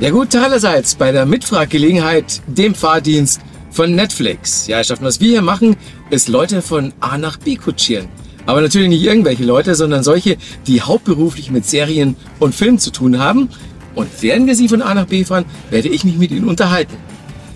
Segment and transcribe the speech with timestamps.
[0.00, 3.40] Ja gut, allerseits bei der Mitfahrgelegenheit, dem Fahrdienst
[3.72, 4.68] von Netflix.
[4.68, 5.74] Ja, Schaffen, was wir hier machen,
[6.08, 8.06] ist Leute von A nach B kutschieren.
[8.46, 10.36] Aber natürlich nicht irgendwelche Leute, sondern solche,
[10.68, 13.48] die hauptberuflich mit Serien und Filmen zu tun haben.
[13.96, 16.96] Und während wir sie von A nach B fahren, werde ich mich mit ihnen unterhalten.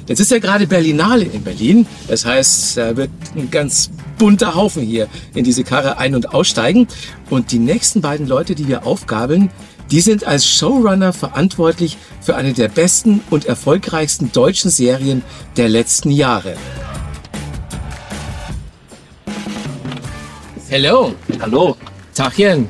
[0.08, 1.86] Jetzt ist ja gerade Berlinale in Berlin.
[2.08, 3.88] Das heißt, da wird ein ganz
[4.18, 6.88] bunter Haufen hier in diese Karre ein- und aussteigen.
[7.30, 9.48] Und die nächsten beiden Leute, die wir aufgabeln,
[9.90, 15.22] die sind als Showrunner verantwortlich für eine der besten und erfolgreichsten deutschen Serien
[15.56, 16.56] der letzten Jahre.
[20.68, 21.14] Hello.
[21.40, 21.76] Hallo.
[22.14, 22.68] Tachchen.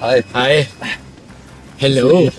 [0.00, 0.24] Hi.
[0.32, 0.66] Hi.
[1.76, 2.30] Hello.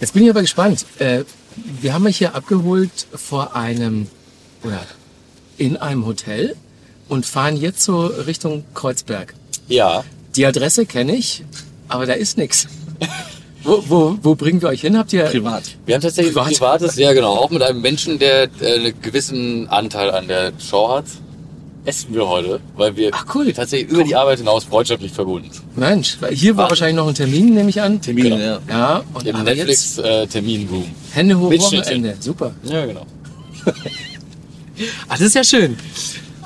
[0.00, 0.84] Jetzt bin ich aber gespannt.
[0.98, 1.24] Äh,
[1.80, 4.08] wir haben euch hier abgeholt vor einem
[4.64, 4.80] oder
[5.58, 6.56] in einem Hotel
[7.08, 9.34] und fahren jetzt so Richtung Kreuzberg.
[9.68, 10.04] Ja.
[10.36, 11.44] Die Adresse kenne ich,
[11.88, 12.66] aber da ist nichts.
[13.64, 14.98] Wo, wo, wo bringen wir euch hin?
[14.98, 15.62] Habt ihr Privat.
[15.86, 16.52] Wir haben tatsächlich Privat.
[16.52, 20.88] privates, ja genau, auch mit einem Menschen, der äh, einen gewissen Anteil an der Show
[20.88, 21.04] hat.
[21.84, 23.52] Essen wir heute, weil wir Ach, cool.
[23.52, 25.48] tatsächlich über die Arbeit hinaus freundschaftlich verbunden.
[25.76, 26.70] Mensch, weil hier war Ah.
[26.70, 28.00] wahrscheinlich noch ein Termin, nehme ich an.
[28.00, 28.40] Termine, Genau.
[28.44, 28.60] ja.
[28.68, 30.84] Ja, und Im aber jetzt Netflix-Termin-Room.
[31.12, 32.02] Hände hoch Mitschnittchen.
[32.02, 32.16] Wochenende.
[32.18, 32.54] Super.
[32.64, 33.06] Ja, genau.
[35.08, 35.76] Ah, das ist ja schön.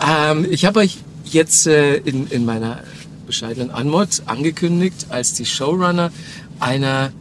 [0.07, 2.81] Ähm, ich habe euch jetzt äh, in, in meiner
[3.27, 6.11] bescheidenen Anmod angekündigt als die Showrunner
[6.61, 7.13] einer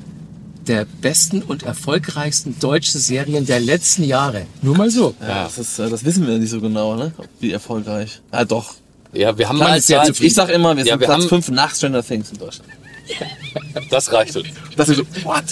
[0.68, 4.46] der besten und erfolgreichsten deutschen Serien der letzten Jahre.
[4.62, 5.14] Nur mal so.
[5.22, 7.12] Ja, das, ist, äh, das wissen wir nicht so genau, ne?
[7.40, 8.22] Wie erfolgreich.
[8.34, 8.74] Ja, doch.
[9.14, 10.16] Ja, wir haben Klar, mal zufrieden.
[10.26, 12.70] Ich sag immer, wir Ja, sind wir Platz haben- 5 nach Stranger Things in Deutschland.
[13.92, 14.48] Das reicht uns.
[14.76, 15.44] Das ist so, what?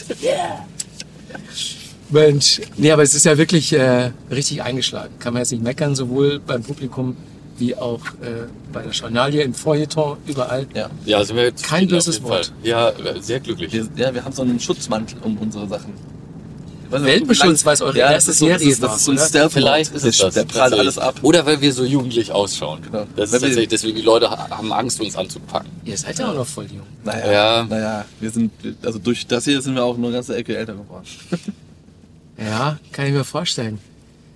[2.09, 2.61] Mensch.
[2.77, 5.13] Nee, aber es ist ja wirklich äh, richtig eingeschlagen.
[5.19, 7.15] Kann man jetzt nicht meckern, sowohl beim Publikum
[7.57, 10.65] wie auch äh, bei der Journalie, im Feuilleton, überall.
[10.73, 10.89] Ja.
[11.05, 12.47] Ja, sind wir jetzt Kein böses Wort.
[12.47, 12.55] Fall.
[12.63, 13.71] Ja, äh, sehr glücklich.
[13.73, 15.93] Wir, ja, wir haben so einen Schutzmantel um unsere Sachen.
[16.89, 19.17] Weltbeschutz, weil es eure ja, erste ist so, das Serie ist, das ist so ein
[19.17, 20.35] stealth Vielleicht ist es der, das.
[20.35, 21.15] Der prallt alles ab.
[21.23, 22.81] Oder weil wir so jugendlich ausschauen.
[22.83, 23.07] Genau.
[23.15, 25.69] Das ist tatsächlich, deswegen die Leute ha- haben Angst, uns anzupacken.
[25.85, 26.85] Ihr seid ja auch noch voll jung.
[27.03, 27.63] Naja, Ja.
[27.67, 28.51] naja, wir sind,
[28.83, 31.03] also durch das hier sind wir auch nur eine ganze Ecke älter geworden.
[32.37, 33.79] Ja, kann ich mir vorstellen.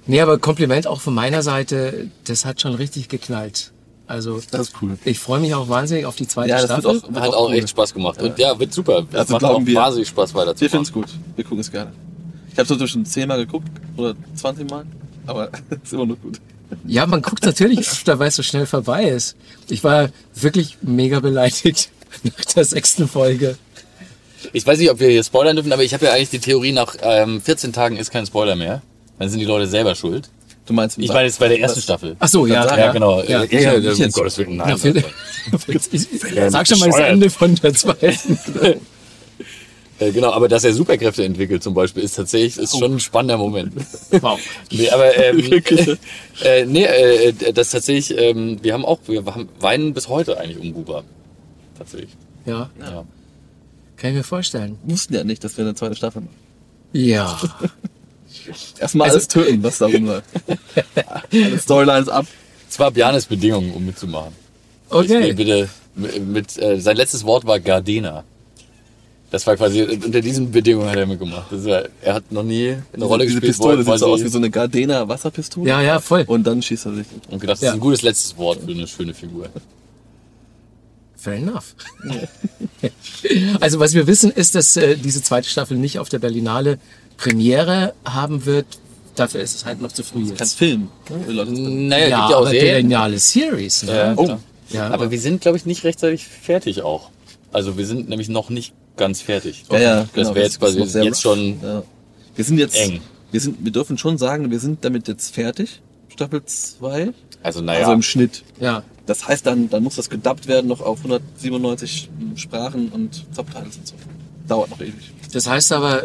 [0.07, 3.72] Nee, aber Kompliment auch von meiner Seite, das hat schon richtig geknallt.
[4.07, 4.97] Also Das ist cool.
[5.03, 6.84] ich freue mich auch wahnsinnig auf die zweite Ja, das Staffel.
[6.85, 7.56] wird auch, wird Hat auch cool.
[7.56, 8.22] echt Spaß gemacht.
[8.22, 9.06] Und ja, wird super.
[9.12, 9.75] Das Also macht auch wir.
[9.75, 10.69] wahnsinnig Spaß Wir weiterzumachen.
[10.69, 11.07] finden es gut.
[11.35, 11.91] Wir gucken es gerne.
[12.53, 14.85] Ich habe es schon zehnmal geguckt oder 20 Mal,
[15.25, 16.39] aber es ist immer noch gut.
[16.85, 19.35] Ja, man guckt natürlich öfter, weil es so schnell vorbei ist.
[19.69, 21.89] Ich war wirklich mega beleidigt
[22.24, 23.57] nach der sechsten Folge.
[24.53, 26.72] Ich weiß nicht, ob wir hier spoilern dürfen, aber ich habe ja eigentlich die Theorie,
[26.72, 28.81] nach ähm, 14 Tagen ist kein Spoiler mehr.
[29.20, 30.30] Dann sind die Leute selber schuld.
[30.66, 32.18] Du meinst, Ich meine, jetzt bei der ersten Staffel.
[32.20, 33.24] Ach so, ja, sagen, Ja, genau.
[33.24, 34.12] Ja, ich, ja, ja, ich um.
[34.12, 34.78] Gottes Willen, nein.
[36.36, 37.00] Ja, Sag schon mal das.
[37.00, 38.38] Ende von der zweiten.
[40.00, 43.38] Äh, genau, aber dass er Superkräfte entwickelt zum Beispiel, ist tatsächlich ist schon ein spannender
[43.38, 43.74] Moment.
[44.22, 44.40] Wow.
[44.72, 45.40] Nee, aber ähm,
[46.44, 50.60] äh, nee, äh, das tatsächlich, ähm, wir haben auch, wir haben, weinen bis heute eigentlich
[50.60, 51.04] um Buba.
[51.80, 52.12] Tatsächlich.
[52.46, 53.06] Ja, Ja.
[53.96, 54.78] kann ich mir vorstellen.
[54.86, 56.36] Wir wussten ja nicht, dass wir eine zweite Staffel machen.
[56.94, 57.40] Ja.
[58.80, 60.24] Erstmal Also- alles töten, was da rum war.
[61.31, 62.25] Alle Storylines ab.
[62.69, 64.34] Es war Bjarnes Bedingung, um mitzumachen.
[64.90, 65.34] Okay.
[65.34, 68.24] bitte mit, äh, sein letztes Wort war Gardena.
[69.30, 71.52] Das war quasi unter diesen Bedingungen hat er mitgemacht.
[71.52, 74.13] Das war, er hat noch nie eine Rolle Diese gespielt, Pistole wo er sieht so
[74.13, 75.68] aus wie so eine Gardena Wasserpistole.
[75.68, 76.24] Ja, ja, voll.
[76.28, 77.07] Und dann schießt er sich.
[77.30, 77.69] und gedacht, das Ja.
[77.69, 79.50] ist ein gutes letztes Wort für eine schöne Figur.
[81.18, 81.75] Fair enough.
[83.59, 86.80] also was wir wissen ist, dass äh, diese zweite Staffel nicht auf der Berlinale
[87.18, 88.66] Premiere haben wird.
[89.16, 90.58] Dafür ist es halt noch zu früh Kein jetzt.
[90.58, 90.90] Film.
[91.10, 91.20] ne?
[91.28, 92.72] Die Leute- Naja, Ja, gibt ja auch aber Serien.
[92.90, 93.84] Berlinale Series.
[93.84, 93.96] Ne?
[93.96, 94.38] Ja, Oh.
[94.70, 97.10] Ja, aber wir sind, glaube ich, nicht rechtzeitig fertig auch.
[97.54, 99.64] Also wir sind nämlich noch nicht ganz fertig.
[99.72, 101.18] Ja, ja, Das genau, wäre jetzt quasi jetzt rough.
[101.22, 101.84] schon Ja.
[102.36, 102.76] Wir sind jetzt.
[102.76, 103.00] eng.
[103.32, 105.82] Wir, sind, wir dürfen schon sagen, wir sind damit jetzt fertig.
[106.10, 107.10] Staffel 2.
[107.44, 108.44] Also naja, Also im Schnitt.
[108.60, 108.84] ja.
[109.06, 113.88] Das heißt, dann, dann muss das gedubbt werden noch auf 197 Sprachen und Subtitles und
[113.88, 113.94] so.
[114.50, 115.13] Dauert noch ewig.
[115.31, 116.04] Das heiheißt aber,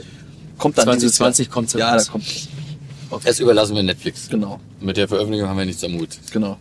[0.63, 1.53] Kommt dann dieses 2020 Jahr.
[1.53, 2.07] kommt's Ja, raus.
[2.07, 4.29] da kommt das überlassen wir Netflix.
[4.29, 6.11] Genau, Mit der Veröffentlichung haben wir nichts am Hut.
[6.33, 6.57] genau.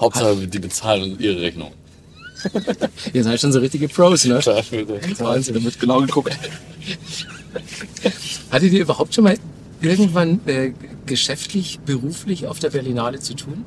[0.00, 1.72] Hauptsache, die bezahlen ihre Rechnung.
[3.12, 4.36] ihr seid schon so richtige Pros, ne?
[4.36, 6.36] Wahnsinn, da wird genau geguckt.
[8.50, 9.36] Hattet ihr überhaupt schon mal
[9.80, 10.72] irgendwann äh,
[11.06, 13.64] geschäftlich, beruflich auf der Berlinale zu tun?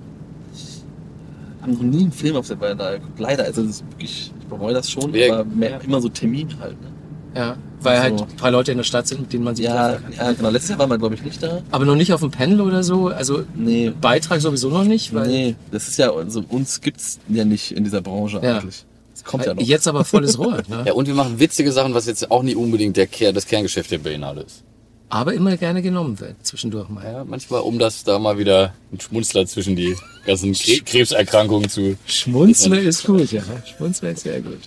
[1.61, 3.19] Haben noch nie einen Film auf der Beine geguckt.
[3.19, 6.47] Leider, also das ist wirklich, ich bereue das schon, Wir- aber mehr, immer so Termin
[6.59, 6.79] halt.
[6.81, 6.87] Ne?
[7.35, 8.03] Ja, weil So.
[8.03, 10.25] halt ein paar Leute in der Stadt sind, mit denen man sich Ja, treffen kann.
[10.27, 10.49] ja, genau.
[10.49, 11.61] Letztes Jahr waren wir, glaube ich, nicht da.
[11.71, 13.07] Aber noch nicht auf dem Panel oder so?
[13.07, 13.91] Also Nee.
[13.99, 15.13] Beitrag sowieso noch nicht?
[15.13, 18.57] Weil Nee, das ist ja, also uns gibt's ja nicht in dieser Branche Ja.
[18.59, 18.85] eigentlich.
[19.25, 19.61] kommt ja noch.
[19.61, 20.61] Jetzt aber volles Rohr.
[20.67, 20.83] Ne?
[20.87, 23.91] Ja, und wir machen witzige Sachen, was jetzt auch nicht unbedingt der Ker das Kerngeschäft
[23.91, 24.63] der Berlinale ist.
[25.11, 27.03] Aber immer gerne genommen wird, zwischendurch mal.
[27.03, 29.95] Ja, manchmal, um das da mal wieder ein Schmunzler zwischen die
[30.25, 31.95] ganzen Kre Krebserkrankungen zu.
[32.05, 33.41] Schmunzler ist gut, ja.
[33.75, 34.59] Schmunzler ist sehr gut.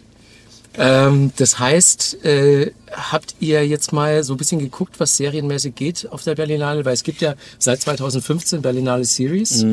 [0.78, 6.08] Ähm, das heißt, äh, habt ihr jetzt mal so ein bisschen geguckt, was serienmäßig geht
[6.10, 6.84] auf der Berlinale?
[6.84, 9.64] Weil es gibt ja seit 2015 Berlinale Series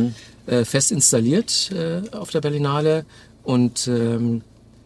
[0.46, 3.06] äh, fest installiert äh, auf der Berlinale.
[3.44, 4.42] Und ähm,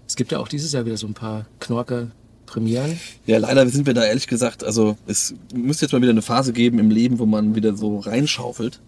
[0.08, 2.12] es gibt ja auch dieses Jahr wieder so ein paar Knorke
[2.46, 3.00] Premieren.
[3.26, 6.54] Ja, leider sind wir da ehrlich gesagt, also es müsste jetzt mal wieder eine Phase
[6.54, 8.80] geben im Leben, wo man wieder so reinschaufelt.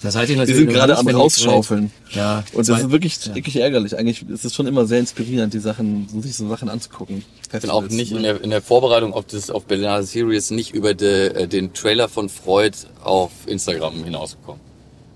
[0.00, 1.90] Da seid ihr Wir natürlich sind noch gerade am Rausschaufeln.
[2.10, 3.34] Ja, Und das ist wirklich, ja.
[3.34, 3.96] wirklich ärgerlich.
[3.96, 7.24] Eigentlich ist es schon immer sehr inspirierend, die Sachen, so sich so Sachen anzugucken.
[7.52, 10.72] Ich bin auch nicht in der, in der Vorbereitung auf das auf Berlinale Series nicht
[10.72, 14.60] über de, äh, den Trailer von Freud auf Instagram hinausgekommen.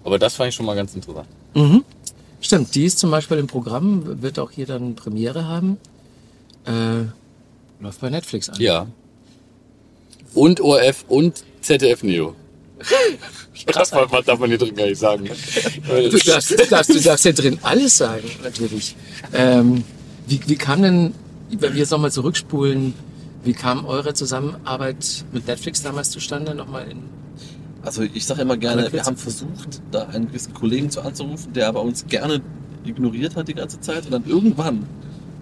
[0.02, 1.28] Aber das fand ich schon mal ganz interessant.
[2.40, 5.78] Stimmt, die ist zum Beispiel im Programm, wird auch hier dann Premiere haben.
[6.66, 7.04] Äh,
[7.80, 8.56] läuft bei Netflix an.
[8.58, 8.88] Ja.
[10.34, 12.34] Und ORF und ZDF Neo.
[13.66, 15.28] Krass, was, was darf man hier drin gar nicht sagen.
[15.86, 18.96] Du darfst, du, darfst, du darfst ja drin alles sagen, natürlich.
[19.32, 19.84] Ähm,
[20.26, 21.14] wie, wie kam denn,
[21.50, 22.94] wenn wir jetzt nochmal zurückspulen,
[23.44, 26.54] wie kam eure Zusammenarbeit mit Netflix damals zustande?
[26.54, 27.02] Nochmal in,
[27.82, 31.68] Also ich sage immer gerne, wir haben versucht, da einen gewissen Kollegen zu anzurufen, der
[31.68, 32.40] aber uns gerne
[32.84, 34.86] ignoriert hat die ganze Zeit und dann irgendwann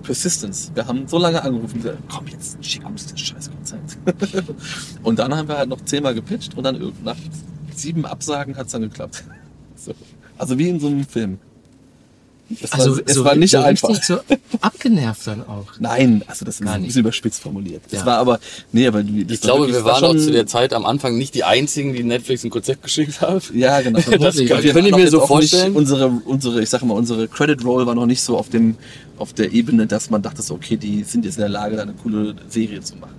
[0.03, 0.73] Persistence.
[0.75, 3.99] Wir haben so lange angerufen, gesagt, komm jetzt, schick uns das scheiß Konzept.
[5.03, 7.17] und dann haben wir halt noch zehnmal gepitcht und dann nach
[7.81, 9.25] sieben Absagen hat es dann geklappt.
[9.77, 9.95] So.
[10.37, 11.39] Also wie in so einem Film.
[12.63, 13.89] Es also war, es so, war nicht so einfach.
[13.91, 14.19] richtig so
[14.61, 15.67] abgenervt dann auch.
[15.79, 16.89] Nein, also das ist Gar ein nicht.
[16.89, 17.83] bisschen überspitzt formuliert.
[17.91, 18.07] Das Ja.
[18.07, 18.41] war aber,
[18.73, 20.47] nee, aber die- das Ich war glaube, wirklich- wir das war waren auch zu der
[20.47, 23.41] Zeit am Anfang nicht die einzigen, die Netflix ein Konzept geschickt haben.
[23.55, 23.99] Ja, genau.
[24.21, 25.69] Das Und kann- ich waren mir so vorstellen.
[25.73, 28.77] Nicht unsere, unsere, ich sag mal, unsere Credit Roll war noch nicht so auf dem,
[29.17, 31.83] auf der Ebene, dass man dachte, so, okay, die sind jetzt in der Lage, da
[31.83, 33.15] eine coole Serie zu machen.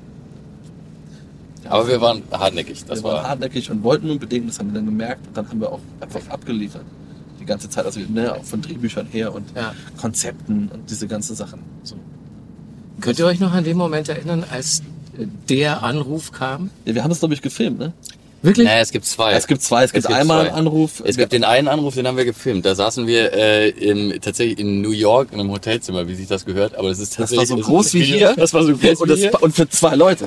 [1.72, 2.84] Aber wir waren hartnäckig.
[2.86, 5.50] Das wir waren war, hartnäckig und wollten unbedingt, das haben wir dann gemerkt und dann
[5.50, 6.84] haben wir auch einfach abgeliefert.
[7.40, 9.74] Die ganze Zeit, also ne, auch von Drehbüchern her und Ja.
[10.00, 11.62] Konzepten und diese ganzen Sachen.
[11.84, 11.96] So.
[13.00, 14.82] Könnt ihr euch noch an den Moment erinnern, als
[15.18, 16.70] äh, der Anruf kam?
[16.86, 17.94] Ja, wir haben das, glaube ich, gefilmt, ne?
[18.44, 18.66] Wirklich?
[18.66, 19.34] naja, es gibt zwei.
[19.34, 19.84] Es gibt zwei.
[19.84, 21.02] Es gibt einmal einen Anruf.
[21.06, 22.66] Es gibt den einen Anruf, den haben wir gefilmt.
[22.66, 26.46] Da saßen wir äh, im, tatsächlich in New York in einem Hotelzimmer, wie sich das
[26.46, 26.76] gehört.
[26.76, 28.34] Aber das ist Das war tatsächlich so das groß wie hier.
[28.36, 29.44] Das war so groß und, wie das, hier.
[29.44, 30.26] und für zwei Leute.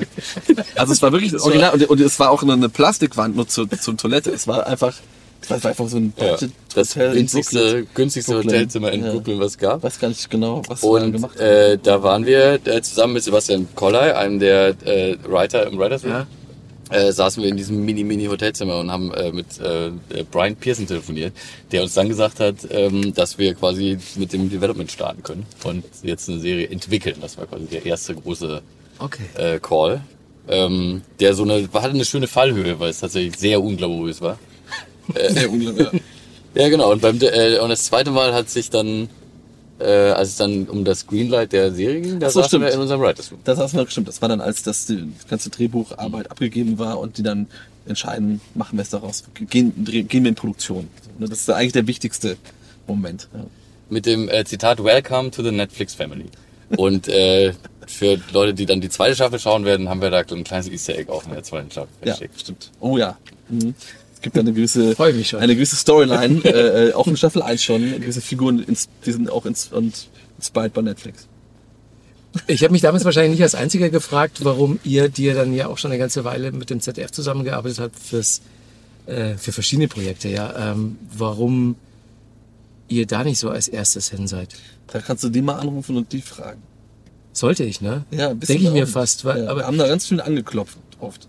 [0.75, 3.69] Also es war wirklich das Original und, und es war auch eine Plastikwand nur zur,
[3.69, 4.31] zur Toilette.
[4.31, 4.93] Es war einfach,
[5.41, 6.37] es war einfach so ein Ja,
[6.73, 8.53] das in günstigste Brooklyn.
[8.53, 9.11] Hotelzimmer in Ja.
[9.11, 9.79] Brooklyn, was es gab.
[9.79, 11.45] Ich weiß gar nicht genau, was wir da Und gemacht haben.
[11.45, 16.03] äh, da waren wir äh, zusammen mit Sebastian Kolley, einem der äh, Writer im Writers
[16.05, 16.27] Room, Ja.
[16.89, 19.91] Äh, saßen wir in diesem mini-mini-Hotelzimmer und haben äh, mit äh, äh,
[20.29, 21.33] Brian Pearson telefoniert,
[21.71, 25.83] der uns dann gesagt hat, ähm, dass wir quasi mit dem Development starten können und
[26.03, 27.17] jetzt eine Serie entwickeln.
[27.21, 28.61] Das war quasi der erste große
[28.99, 29.23] Okay.
[29.35, 30.01] äh, Call.
[30.47, 34.37] Ähm, der so eine, hatte eine schöne Fallhöhe, weil es tatsächlich sehr unglamourös war.
[35.29, 35.87] Sehr unglaublich.
[35.93, 35.99] ja.
[36.55, 36.91] Ja, genau.
[36.91, 39.09] Und, beim, äh, und das zweite Mal hat sich dann,
[39.79, 42.75] äh, als es dann um das Greenlight der Serie ging, da so, saßen wir stimmt.
[42.75, 43.39] in unserem Writers Room.
[43.43, 44.07] Das hast du gestimmt.
[44.07, 47.47] Das war dann, als das die ganze Drehbucharbeit abgegeben war und die dann
[47.85, 50.87] entscheiden, machen wir es daraus, gehen, gehen wir in Produktion.
[51.19, 52.37] Ne, Das ist eigentlich der wichtigste
[52.87, 53.27] Moment.
[53.33, 53.45] Ja.
[53.89, 56.25] Mit dem äh, Zitat Welcome to the Netflix Family.
[56.77, 57.53] Und äh,
[57.85, 60.97] für Leute, die dann die zweite Staffel schauen werden, haben wir da ein kleines Easter
[60.97, 62.71] Egg auch in der zweiten Staffel Ja, stimmt.
[62.79, 63.17] Oh ja.
[63.49, 63.75] Mhm.
[64.25, 64.95] Es gibt eine gewisse,
[65.37, 67.81] eine gewisse Storyline, äh, äh, auch in Staffel 1 schon.
[68.01, 70.07] Gewisse Figuren, ins, die sind auch ins, und
[70.39, 71.27] inspired bei Netflix.
[72.47, 75.67] Ich habe mich damals wahrscheinlich nicht als Einziger gefragt, warum ihr, die ihr dann ja
[75.67, 78.41] auch schon eine ganze Weile mit dem ZDF zusammengearbeitet habt fürs,
[79.05, 81.75] äh, für verschiedene Projekte, ja, ähm, warum
[82.87, 84.55] ihr da nicht so als erstes hin seid.
[84.87, 86.63] Da kannst du die mal anrufen und die fragen.
[87.31, 88.05] Sollte ich, ne?
[88.09, 89.23] Ja, ein bisschen Denke ich mir fast.
[89.23, 91.27] Weil, Ja, wir aber haben da ganz viel angeklopft, oft.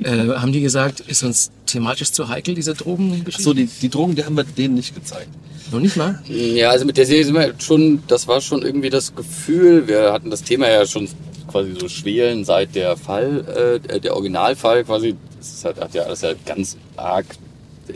[0.00, 3.42] äh, haben die gesagt, ist uns thematisch zu heikel, diese Drogengeschichte?
[3.42, 5.28] So, die, die Drogen, die haben wir denen nicht gezeigt.
[5.72, 6.20] Noch nicht mal?
[6.26, 10.12] Ja, also mit der Serie sind wir schon, das war schon irgendwie das Gefühl, wir
[10.12, 11.08] hatten das Thema ja schon
[11.48, 16.02] quasi so schwelen seit der Fall, äh, der Originalfall quasi, das ist halt, hat ja
[16.02, 17.26] alles ja ganz arg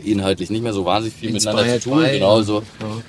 [0.03, 2.63] inhaltlich nicht mehr so wahnsinnig viel miteinander Inspired zu tun, by, genau so.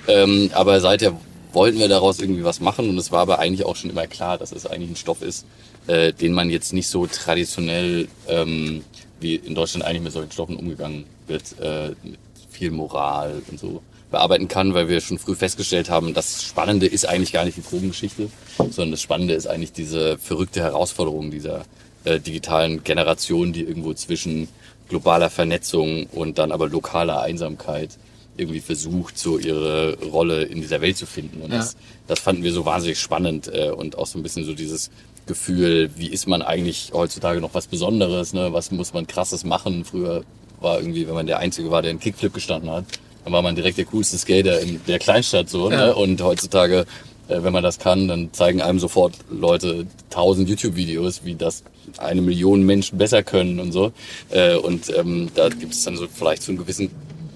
[0.07, 0.23] ja.
[0.23, 1.13] Ähm, aber seither
[1.53, 4.37] wollten wir daraus irgendwie was machen und es war aber eigentlich auch schon immer klar,
[4.37, 5.45] dass es eigentlich ein Stoff ist,
[5.87, 8.83] äh, den man jetzt nicht so traditionell, ähm,
[9.19, 12.19] wie in Deutschland eigentlich mit solchen Stoffen umgegangen wird, äh, mit
[12.49, 17.05] viel Moral und so bearbeiten kann, weil wir schon früh festgestellt haben, das Spannende ist
[17.05, 21.65] eigentlich gar nicht die Drogengeschichte, sondern das Spannende ist eigentlich diese verrückte Herausforderung dieser
[22.05, 24.47] äh, digitalen Generation, die irgendwo zwischen
[24.87, 27.89] globaler Vernetzung und dann aber lokaler Einsamkeit
[28.37, 31.41] irgendwie versucht, so ihre Rolle in dieser Welt zu finden.
[31.41, 31.57] Und Ja.
[31.57, 31.75] das,
[32.07, 34.89] das fanden wir so wahnsinnig spannend äh, und auch so ein bisschen so dieses
[35.27, 38.53] Gefühl, wie ist man eigentlich heutzutage noch was Besonderes, ne?
[38.53, 39.85] was muss man krasses machen.
[39.85, 40.23] Früher
[40.59, 42.85] war irgendwie, wenn man der Einzige war, der einen Kickflip gestanden hat,
[43.23, 45.69] dann war man direkt der coolste Skater in der Kleinstadt so.
[45.69, 45.87] Ja.
[45.87, 45.95] Ne?
[45.95, 46.85] Und heutzutage,
[47.27, 51.63] äh, wenn man das kann, dann zeigen einem sofort Leute tausend YouTube-Videos, wie das
[51.97, 53.91] eine Million Menschen besser können und so.
[54.29, 56.89] Äh, und ähm, da gibt es dann so vielleicht so einen gewissen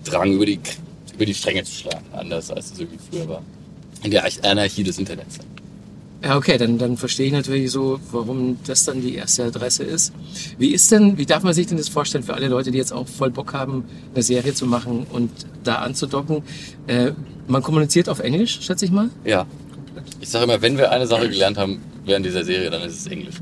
[0.03, 0.59] Drang über die
[1.13, 3.43] über die Stränge zu schlagen, anders als es irgendwie früher war.
[4.03, 5.37] In der Anarchie des Internets.
[6.23, 10.13] Ja, okay, dann, dann verstehe ich natürlich so, warum das dann die erste Adresse ist.
[10.59, 12.93] Wie ist denn, wie darf man sich denn das vorstellen für alle Leute, die jetzt
[12.93, 15.31] auch voll Bock haben, eine Serie zu machen und
[15.63, 16.43] da anzudocken?
[16.85, 17.13] Äh,
[17.47, 19.09] man kommuniziert auf Englisch, schätze ich mal.
[19.25, 19.47] Ja.
[20.19, 23.07] Ich sage immer, wenn wir eine Sache gelernt haben während dieser Serie, dann ist es
[23.07, 23.35] Englisch.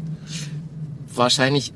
[1.13, 1.73] Wahrscheinlich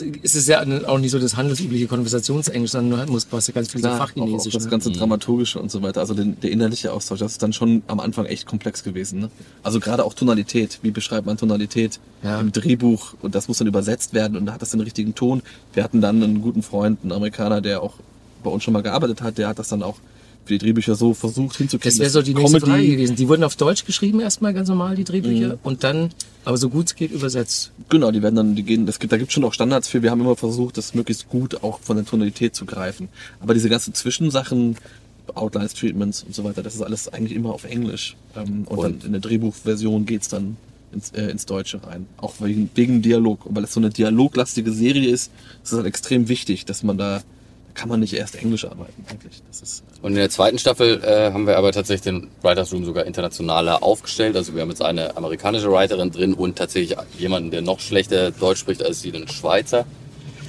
[0.00, 3.80] ist es ja auch nicht so das handelsübliche Konversationsenglisch, sondern du brauchst ja ganz viel
[3.80, 4.54] so Klar, auch, auch Fachchinesisch.
[4.54, 4.70] das ne?
[4.70, 8.00] ganze Dramaturgische und so weiter, also den, der innerliche Austausch, das ist dann schon am
[8.00, 9.20] Anfang echt komplex gewesen.
[9.20, 9.30] Ne?
[9.62, 12.40] Also gerade auch Tonalität, wie beschreibt man Tonalität Ja.
[12.40, 15.42] im Drehbuch und das muss dann übersetzt werden und da hat das den richtigen Ton.
[15.74, 17.94] Wir hatten dann einen guten Freund, einen Amerikaner, der auch
[18.42, 19.96] bei uns schon mal gearbeitet hat, der hat das dann auch
[20.48, 21.90] die Drehbücher so versucht hinzukriegen.
[21.96, 23.16] Das wäre so die nächste Comedy- Frage gewesen.
[23.16, 25.58] Die wurden auf Deutsch geschrieben erstmal ganz normal, die Drehbücher, Mhm.
[25.62, 26.10] und dann,
[26.44, 27.70] aber so gut es geht, übersetzt.
[27.88, 30.02] Genau, die werden dann, die gehen, das gibt, da gibt schon auch Standards für.
[30.02, 33.08] Wir haben immer versucht, das möglichst gut auch von der Tonalität zu greifen.
[33.40, 34.76] Aber diese ganzen Zwischensachen,
[35.34, 38.16] Outlines, Treatments und so weiter, das ist alles eigentlich immer auf Englisch.
[38.36, 40.56] Ähm, und, dann in der Drehbuchversion geht's dann
[40.92, 42.06] ins, äh, ins Deutsche rein.
[42.18, 43.46] Auch wegen, wegen Dialog.
[43.46, 45.30] Und weil es so eine dialoglastige Serie ist,
[45.62, 47.22] ist es halt extrem wichtig, dass man da
[47.74, 49.42] kann man nicht erst Englisch arbeiten, eigentlich.
[49.48, 52.84] Das ist, Und in der zweiten Staffel äh, haben wir aber tatsächlich den Writers Room
[52.84, 54.36] sogar internationaler aufgestellt.
[54.36, 58.60] Also wir haben jetzt eine amerikanische Writerin drin und tatsächlich jemanden, der noch schlechter Deutsch
[58.60, 59.86] spricht als sie, den Schweizer.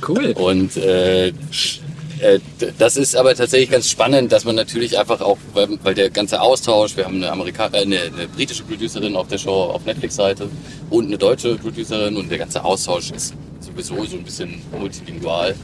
[0.05, 0.33] Cool.
[0.33, 1.31] Und äh,
[2.23, 2.39] äh,
[2.77, 6.41] das ist aber tatsächlich ganz spannend, dass man natürlich einfach auch, weil, weil der ganze
[6.41, 10.49] Austausch, wir haben eine, Amerika äh, eine, eine britische Producerin auf der Show auf Netflix-Seite
[10.89, 15.55] und eine deutsche Producerin und der ganze Austausch ist sowieso so ein bisschen multilingual,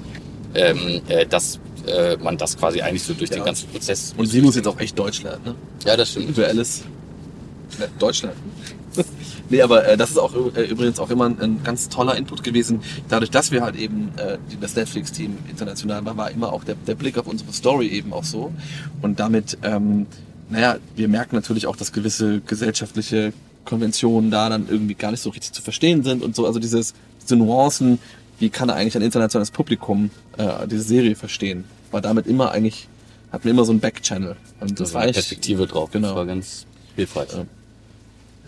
[0.56, 3.38] ähm, äh, dass äh, man das quasi eigentlich so durch Ja.
[3.38, 4.14] den ganzen Prozess.
[4.18, 5.56] und sie muss jetzt auch echt Deutsch lernen, ne?
[5.86, 6.36] Ja, das stimmt.
[6.36, 6.84] Für Alice.
[7.80, 8.36] Ja, Deutschland.
[9.50, 12.44] nee, aber äh, das ist auch äh, übrigens auch immer ein, ein ganz toller Input
[12.44, 12.82] gewesen.
[13.08, 16.96] Dadurch, dass wir halt eben äh, das Netflix-Team international war, war immer auch der, der
[16.96, 18.52] Blick auf unsere Story eben auch so.
[19.02, 20.08] Und damit, ähm,
[20.50, 23.34] naja, wir merken natürlich auch, dass gewisse gesellschaftliche
[23.66, 26.48] Konventionen da dann irgendwie gar nicht so richtig zu verstehen sind und so.
[26.48, 28.00] Also dieses, diese Nuancen,
[28.40, 31.66] wie kann eigentlich ein internationales Publikum äh, diese Serie verstehen?
[31.92, 32.88] War damit immer eigentlich,
[33.32, 34.36] hatten wir immer so einen Backchannel.
[34.60, 35.92] Und das Das war echt, Perspektive drauf.
[35.92, 36.08] Genau.
[36.08, 36.66] Das war ganz
[36.96, 37.30] hilfreich.
[37.34, 37.46] Ja.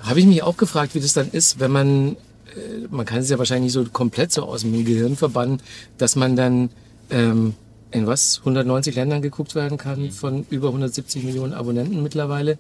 [0.01, 2.11] Habe ich mich auch gefragt, wie das dann ist, wenn man,
[2.55, 5.61] äh, man kann es ja wahrscheinlich nicht so komplett so aus dem Gehirn verbannen,
[5.97, 6.69] dass man dann
[7.09, 7.53] ähm,
[7.91, 12.57] in was, 190 Ländern geguckt werden kann von über 170 Millionen Abonnenten mittlerweile.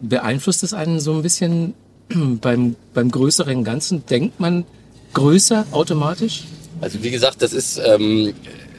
[0.00, 1.74] Beeinflusst das einen so ein bisschen
[2.40, 4.04] beim, beim größeren Ganzen?
[4.06, 4.64] Denkt man
[5.14, 6.44] größer automatisch?
[6.80, 8.34] Also wie gesagt, das ist, ähm,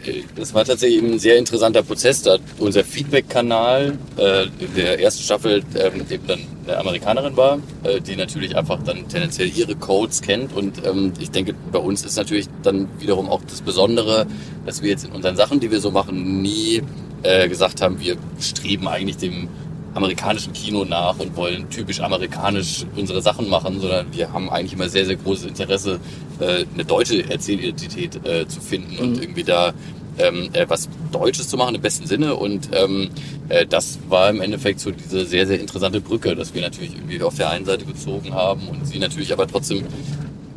[0.06, 5.64] äh, das war tatsächlich ein sehr interessanter Prozess, da unser Feedback-Kanal äh, der ersten Staffel
[5.76, 10.54] ähm, eben dann eine Amerikanerin war, äh, die natürlich einfach dann tendenziell ihre Codes kennt
[10.54, 14.28] und ähm, ich denke, bei uns ist natürlich dann wiederum auch das Besondere,
[14.66, 16.84] dass wir jetzt in unseren Sachen, die wir so machen, nie
[17.24, 19.48] äh, gesagt haben, wir streben eigentlich dem
[19.96, 24.90] amerikanischen Kino nach und wollen typisch amerikanisch unsere Sachen machen, sondern wir haben eigentlich immer
[24.90, 26.00] sehr, sehr großes Interesse,
[26.40, 29.74] äh, eine deutsche Erzählidentität äh, zu finden und irgendwie da
[30.20, 32.36] ähm, äh, was Deutsches zu machen im besten Sinne.
[32.36, 33.10] Und ähm,
[33.50, 37.22] äh, das war im Endeffekt so diese sehr, sehr interessante Brücke, dass wir natürlich irgendwie
[37.22, 39.84] auf der einen Seite gezogen haben und sie natürlich aber trotzdem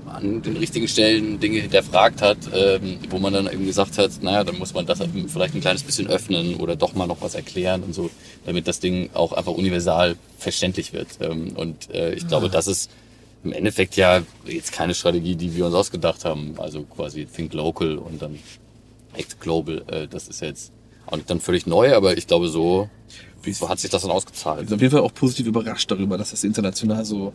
[0.07, 4.45] an den richtigen Stellen Dinge hinterfragt hat, ähm, wo man dann eben gesagt hat, naja,
[4.45, 7.35] dann muss man das eben vielleicht ein kleines bisschen öffnen oder doch mal noch was
[7.35, 8.11] erklären und so,
[8.45, 11.09] damit das Ding auch einfach universal verständlich wird.
[11.21, 12.91] Ähm, und äh, ich glaube, das ist
[13.43, 16.55] im Endeffekt ja jetzt keine Strategie, die wir uns ausgedacht haben.
[16.59, 18.39] Also quasi Think Local und dann
[19.15, 19.83] Act Global.
[19.91, 20.73] Äh, das ist jetzt
[21.07, 22.89] auch nicht dann völlig neu, aber ich glaube, so,
[23.51, 24.63] so hat sich das dann ausgezahlt.
[24.63, 27.33] Ich bin auf jeden Fall auch positiv überrascht darüber, dass das international so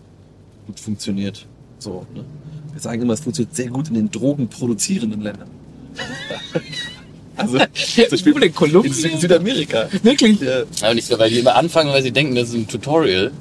[0.68, 1.46] gut funktioniert.
[1.80, 2.24] So, ne?
[2.72, 5.50] Wir sagen immer, es funktioniert sehr gut in den drogenproduzierenden Ländern.
[7.38, 8.54] also, zum Beispiel denn?
[8.54, 8.94] Kolumbien?
[8.94, 9.90] in Sü- Südamerika.
[10.04, 10.40] Wirklich?
[10.42, 13.32] Ja, Aber nicht so, weil die immer anfangen, weil sie denken, das ist ein Tutorial.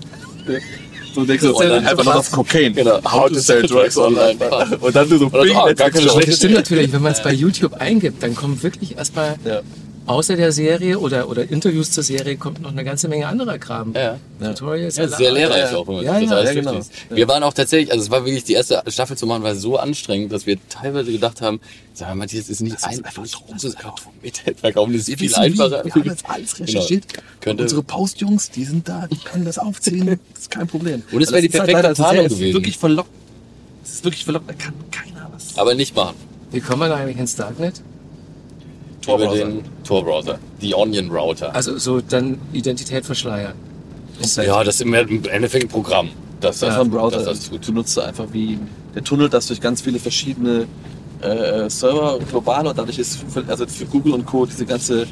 [1.14, 2.74] so denkst du, Das ist und dann einfach noch das Cocaine.
[2.74, 3.00] Genau.
[3.04, 4.36] How to sell drugs online.
[4.80, 7.32] Und dann du so, bing, gar keine schlechte Das stimmt natürlich, wenn man es bei
[7.32, 9.60] YouTube eingibt, dann kommt wirklich erstmal Ja.
[10.06, 13.94] Außer der Serie oder, oder Interviews zur Serie kommt noch eine ganze Menge anderer Kram.
[13.94, 14.18] Ja.
[14.40, 14.96] Tutorials.
[14.96, 16.80] Ja, sehr lehrreich auch, wenn man Ja, das ja, alles ja, genau.
[17.10, 19.76] Wir waren auch tatsächlich, also es war wirklich die erste Staffel zu machen, war so
[19.78, 21.60] anstrengend, dass wir teilweise gedacht haben,
[21.94, 25.02] sag mal, Matthias, ist nicht ist ein, einfach das ist einfach vom Internet verkaufen, das
[25.02, 25.46] ist Wir viel wissen wie.
[25.46, 25.84] einfacher.
[25.84, 27.08] Wir haben jetzt alles recherchiert.
[27.12, 27.22] Genau.
[27.40, 30.18] Könnte- Unsere Postjungs, die sind da, die können das aufziehen.
[30.34, 31.02] Das ist kein Problem.
[31.12, 32.54] Und es wäre die Das ist perfekte leider- das ist Tarnung ja- es ist gewesen.
[32.54, 33.10] wirklich verlockt.
[33.84, 35.56] Es ist wirklich verlockt, da kann keiner was.
[35.56, 36.16] Aber nicht machen.
[36.50, 37.80] Wie kommt man eigentlich ins Darknet?
[39.04, 39.44] Über Tor-Browser.
[39.46, 40.38] den Tor-Browser.
[40.60, 41.54] Die Onion Router.
[41.54, 43.54] Also so dann Identität verschleiern.
[44.36, 46.10] ja, das ist im Endeffekt ein Programm.
[46.40, 47.16] Das, Das ist einfach ein Browser.
[47.18, 47.66] Das, das tut.
[47.66, 48.58] du nutzt einfach wie
[48.94, 50.66] der Tunnel, das durch ganz viele verschiedene
[51.20, 54.46] äh, Server global und dadurch ist für, also für Google und Co.
[54.46, 55.06] diese ganze,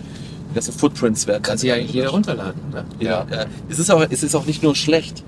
[0.54, 1.42] ganze Footprints werden.
[1.42, 2.84] Kann sich ja eigentlich jeder runterladen, oder?
[3.00, 3.46] Ja, ja.
[3.68, 5.24] Es, ist auch, es ist auch nicht nur schlecht.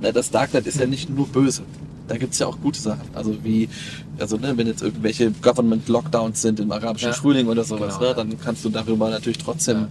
[0.00, 1.62] Ne, Das Darknet ist ja nicht nur böse.
[2.12, 3.08] Da gibt es ja auch gute Sachen.
[3.14, 3.70] Also wie,
[4.18, 7.14] also ne, wenn jetzt irgendwelche Government-Lockdowns sind im arabischen Ja.
[7.14, 9.86] Frühling oder sowas, Genau, ne, dann kannst du darüber natürlich trotzdem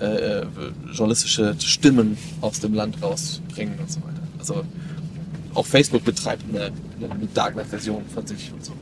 [0.00, 0.46] äh, äh,
[0.92, 4.22] journalistische Stimmen aus dem Land rausbringen und so weiter.
[4.38, 4.62] Also
[5.54, 6.66] auch Facebook betreibt eine,
[7.10, 8.72] eine Darknet-Version von sich und so.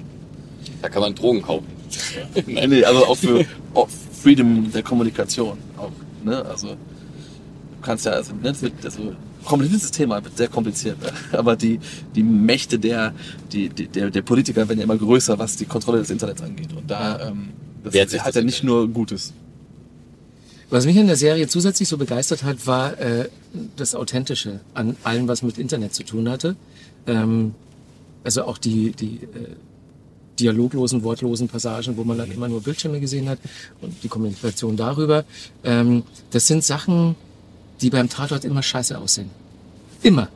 [0.83, 1.67] Da kann man Drogen kaufen.
[2.47, 3.89] Nee, nee, also auch für auch
[4.23, 5.93] Freedom der Kommunikation auch.
[6.23, 6.45] Ne?
[6.45, 6.77] Also du
[7.81, 11.01] kannst ja, also, ne, also kompliziertes Thema, wird sehr kompliziert.
[11.01, 11.13] Ne?
[11.39, 11.81] Aber die,
[12.15, 13.15] die Mächte der,
[13.53, 16.73] die, der, der Politiker werden ja immer größer, was die Kontrolle des Internets angeht.
[16.73, 17.29] Und da Ja.
[17.29, 17.49] ähm,
[17.85, 19.33] das hat das ja nicht nur Gutes.
[20.71, 23.29] Was mich an der Serie zusätzlich so begeistert hat, war äh,
[23.77, 26.57] das Authentische an allem, was mit Internet zu tun hatte.
[27.07, 27.55] Ähm,
[28.25, 29.57] also auch die, die äh,
[30.41, 33.39] dialoglosen, wortlosen Passagen, wo man dann immer nur Bildschirme gesehen hat
[33.83, 35.25] und die Kommunikation darüber.
[35.65, 37.17] Ähm, das sind Sachen,
[37.83, 39.31] die beim Tatort immer scheiße aussehen.
[40.03, 40.29] Immer.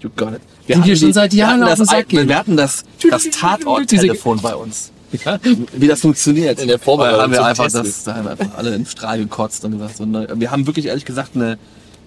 [0.00, 0.40] You got it.
[0.68, 2.28] Die mir schon seit Jahren wir hatten auf den das, Sack gehen.
[2.28, 4.90] Wir hatten das, das Tatort-Telefon bei uns.
[5.24, 5.38] Ja?
[5.72, 6.60] wie das funktioniert.
[6.60, 9.18] In der Vorbereitung Da haben wir einfach das, da haben wir einfach alle in Strahl
[9.18, 11.58] gekotzt und gesagt, so eine, wir haben wirklich ehrlich gesagt eine,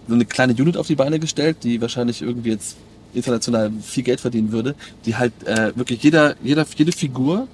[0.07, 2.75] so eine kleine Unit auf die Beine gestellt, die wahrscheinlich irgendwie jetzt
[3.13, 7.47] international viel Geld verdienen würde, die halt äh, wirklich jeder, jeder, jede Figur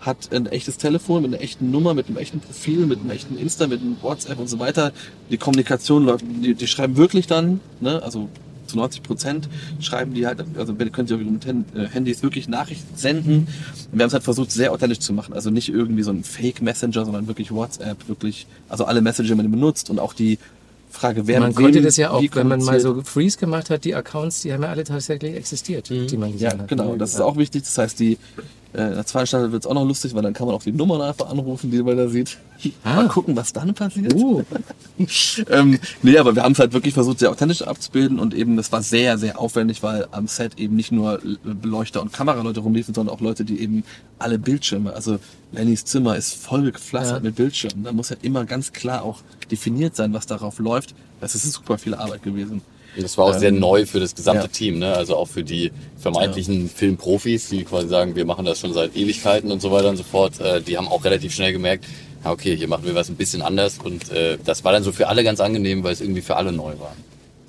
[0.00, 3.36] hat ein echtes Telefon mit einer echten Nummer, mit einem echten Profil, mit einem echten
[3.38, 4.92] Insta, mit einem WhatsApp und so weiter.
[5.30, 8.28] Die Kommunikation läuft, die, die schreiben wirklich dann, ne, also
[8.66, 9.48] zu 90 Prozent
[9.80, 13.34] schreiben die halt, also ihr könnt ihr mit äh, Handys wirklich Nachrichten senden.
[13.38, 13.48] Und
[13.92, 15.34] wir haben es halt versucht, sehr authentisch zu machen.
[15.34, 19.50] Also nicht irgendwie so ein Fake-Messenger, sondern wirklich WhatsApp, wirklich, also alle Messenger, die man
[19.50, 20.38] benutzt und auch die
[20.88, 23.94] Frage, wer man konnte das ja auch, wenn man mal so Freeze gemacht hat, die
[23.94, 26.68] Accounts, die haben ja alle tatsächlich existiert, die man gesehen Ja, hat.
[26.68, 26.96] genau.
[26.96, 27.62] Das ist auch wichtig.
[27.62, 28.18] Das heißt, die
[28.72, 30.62] äh, in der zweiten Staffel wird es auch noch lustig, weil dann kann man auch
[30.62, 32.38] die Nummern einfach anrufen, die man da sieht.
[32.84, 32.96] Ah.
[32.96, 34.14] Mal gucken, was dann passiert.
[34.14, 34.42] Uh,
[35.50, 38.70] ähm, nee, aber wir haben es halt wirklich versucht, sehr authentisch abzubilden und eben, das
[38.70, 43.14] war sehr, sehr aufwendig, weil am Set eben nicht nur Beleuchter und Kameraleute rumliefen, sondern
[43.14, 43.82] auch Leute, die eben
[44.18, 45.18] alle Bildschirme, also
[45.52, 47.24] Lennys Zimmer ist voll gepflastert Ja.
[47.24, 47.84] mit Bildschirmen.
[47.84, 50.94] Da muss ja immer ganz klar auch definiert sein, was darauf läuft.
[51.20, 52.62] Das ist super viel Arbeit gewesen.
[52.96, 54.48] Und das war auch sehr Ähm, neu für das gesamte ja.
[54.48, 54.94] Team, ne?
[54.94, 59.52] Also auch für die vermeintlichen Filmprofis, die quasi sagen, wir machen das schon seit Ewigkeiten
[59.52, 60.40] und so weiter und so fort.
[60.40, 61.84] Äh, die haben auch relativ schnell gemerkt,
[62.24, 63.78] ja, okay, hier machen wir was ein bisschen anders.
[63.82, 66.52] Und äh, das war dann so für alle ganz angenehm, weil es irgendwie für alle
[66.52, 66.94] neu war.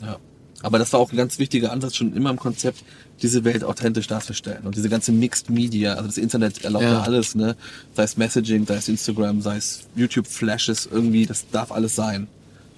[0.01, 0.17] Ja.
[0.63, 2.84] Aber das war auch ein ganz wichtiger Ansatz schon immer im Konzept,
[3.23, 4.63] diese Welt authentisch darzustellen.
[4.63, 7.01] Und diese ganze Mixed Media, also das Internet erlaubt ja, Ja.
[7.01, 7.56] alles, ne?
[7.95, 12.27] Sei es Messaging, sei es Instagram, sei es YouTube Flashes, irgendwie, das darf alles sein.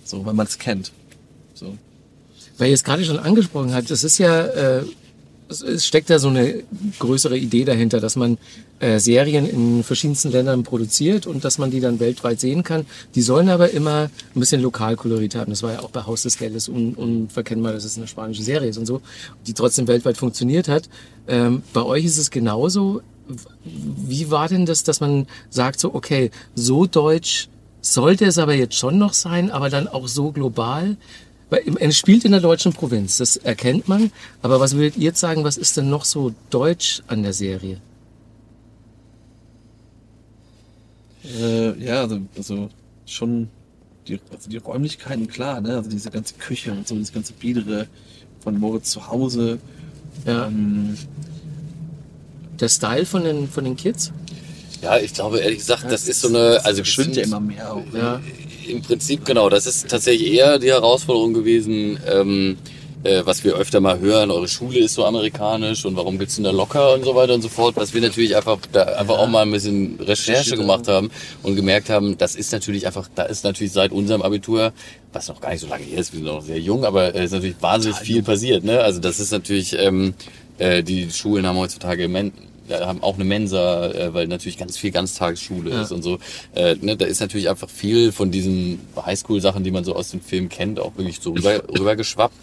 [0.05, 0.91] So, weil man es kennt.
[1.53, 1.77] So.
[2.57, 4.83] Weil ihr es gerade schon angesprochen habt, es ist ja, äh,
[5.49, 6.63] es- steckt da so eine
[6.99, 8.37] größere Idee dahinter, dass man
[8.79, 12.85] äh, Serien in verschiedensten Ländern produziert und dass man die dann weltweit sehen kann.
[13.15, 15.51] Die sollen aber immer ein bisschen Lokalkolorit haben.
[15.51, 18.69] Das war ja auch bei Haus des Geldes un unverkennbar, dass es eine spanische Serie
[18.69, 19.01] ist und so,
[19.47, 20.89] die trotzdem weltweit funktioniert hat.
[21.27, 23.01] Ähm, bei euch ist es genauso.
[23.63, 27.47] Wie war denn das, dass man sagt so, okay, so deutsch
[27.81, 30.97] sollte es aber jetzt schon noch sein, aber dann auch so global?
[31.79, 34.11] Es spielt in der deutschen Provinz, das erkennt man.
[34.41, 37.81] Aber was würdet ihr jetzt sagen, was ist denn noch so deutsch an der Serie?
[41.23, 42.69] Äh, ja, also, also
[43.05, 43.49] schon
[44.07, 45.77] die, also die Räumlichkeiten, klar, ne?
[45.77, 47.87] Also diese ganze Küche und so, das ganze Biedere
[48.41, 49.59] von Moritz zu Hause.
[50.25, 50.47] Ja.
[50.47, 50.97] Ähm,
[52.59, 54.11] Der Style von den, von den Kids?
[54.81, 57.85] Ja, ich glaube ehrlich gesagt, das ist so eine, also schwimmt ja immer mehr auch.
[57.91, 57.99] Ne?
[57.99, 58.21] Ja.
[58.67, 59.49] Im Prinzip, genau.
[59.49, 62.57] Das ist tatsächlich eher die Herausforderung gewesen, ähm,
[63.03, 64.31] äh, was wir öfter mal hören.
[64.31, 67.41] Eure Schule ist so amerikanisch und warum gibt's denn da locker und so weiter und
[67.41, 67.75] so fort.
[67.75, 71.11] Was wir natürlich einfach, da einfach auch mal ein bisschen Recherche gemacht haben
[71.43, 74.73] und gemerkt haben, das ist natürlich einfach, da ist natürlich seit unserem Abitur,
[75.11, 77.25] was noch gar nicht so lange her ist, wir sind noch sehr jung, aber es
[77.25, 78.63] ist natürlich wahnsinnig viel passiert.
[78.63, 78.79] Ne?
[78.79, 80.13] Also das ist natürlich, ähm,
[80.57, 82.33] äh, die Schulen haben heutzutage ja,
[82.71, 85.81] haben auch eine Mensa, äh, weil natürlich ganz viel Ganztagesschule Ja.
[85.83, 86.19] ist und so.
[86.55, 90.21] Äh, ne, da ist natürlich einfach viel von diesen Highschool-Sachen, die man so aus dem
[90.21, 92.35] Film kennt, auch wirklich so rüber, rübergeschwappt.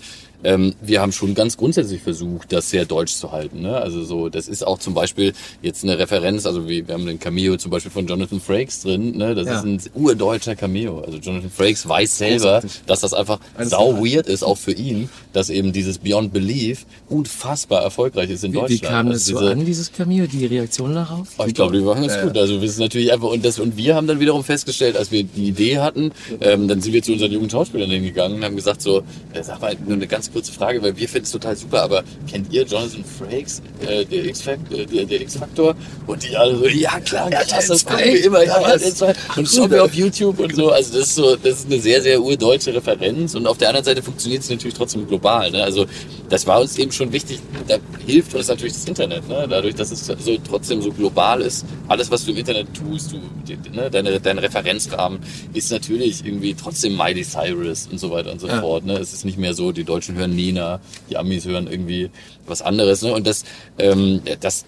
[0.43, 3.61] Ähm, wir haben schon ganz grundsätzlich versucht, das sehr deutsch zu halten.
[3.61, 3.77] Ne?
[3.77, 7.21] Also so, das ist auch zum Beispiel jetzt eine Referenz, also wir, wir haben den
[7.21, 9.35] Cameo zum Beispiel von Jonathan Frakes drin, ne?
[9.35, 9.59] das Ja.
[9.59, 11.01] ist ein urdeutscher Cameo.
[11.01, 15.11] Also Jonathan Frakes weiß selber, dass das einfach Alles sau weird ist, auch für ihn,
[15.33, 18.83] dass eben dieses Beyond Belief unfassbar erfolgreich ist in Wie, Deutschland.
[18.83, 21.29] wie kam das Also so diese- an, dieses Cameo, die Reaktion darauf?
[21.39, 22.37] Oh, ich glaube, die waren ganz Ja, gut.
[22.39, 25.25] Also wir sind natürlich einfach und das und wir haben dann wiederum festgestellt, als wir
[25.25, 28.83] die Idee hatten, ähm, dann sind wir zu unseren jungen Schauspielern hingegangen und haben gesagt
[28.83, 28.99] so,
[29.33, 32.03] äh, sag mal nur eine ganz kurze Frage, weil wir finden es total super, aber
[32.31, 35.75] kennt ihr Jonathan Frakes, äh, der X-Factor, äh, der, der X-Faktor?
[36.07, 39.49] Und die alle so, ja klar, ja, das, das gucken wir immer, ja, ja, und
[39.49, 40.71] schauen wir auf YouTube und so.
[40.71, 43.85] Also das ist so, das ist eine sehr, sehr urdeutsche Referenz und auf der anderen
[43.85, 45.20] Seite funktioniert es natürlich trotzdem global.
[45.23, 45.63] Ne?
[45.63, 45.87] Also
[46.29, 49.47] das war uns eben schon wichtig, da hilft uns natürlich das Internet, ne?
[49.49, 51.65] dadurch, dass es so trotzdem so global ist.
[51.89, 53.19] Alles, was du im Internet tust, du,
[53.75, 53.91] ne?
[53.91, 55.21] deine, dein Referenzrahmen
[55.53, 58.61] ist natürlich irgendwie trotzdem Miley Cyrus und so weiter und so Ja.
[58.61, 58.85] fort.
[58.85, 58.95] Ne?
[58.95, 62.11] Es ist nicht mehr so, die Deutschen hören Nina, die Amis hören irgendwie
[62.47, 63.03] was anderes.
[63.03, 63.13] Ne?
[63.13, 63.45] Und das,
[63.79, 64.65] ähm, das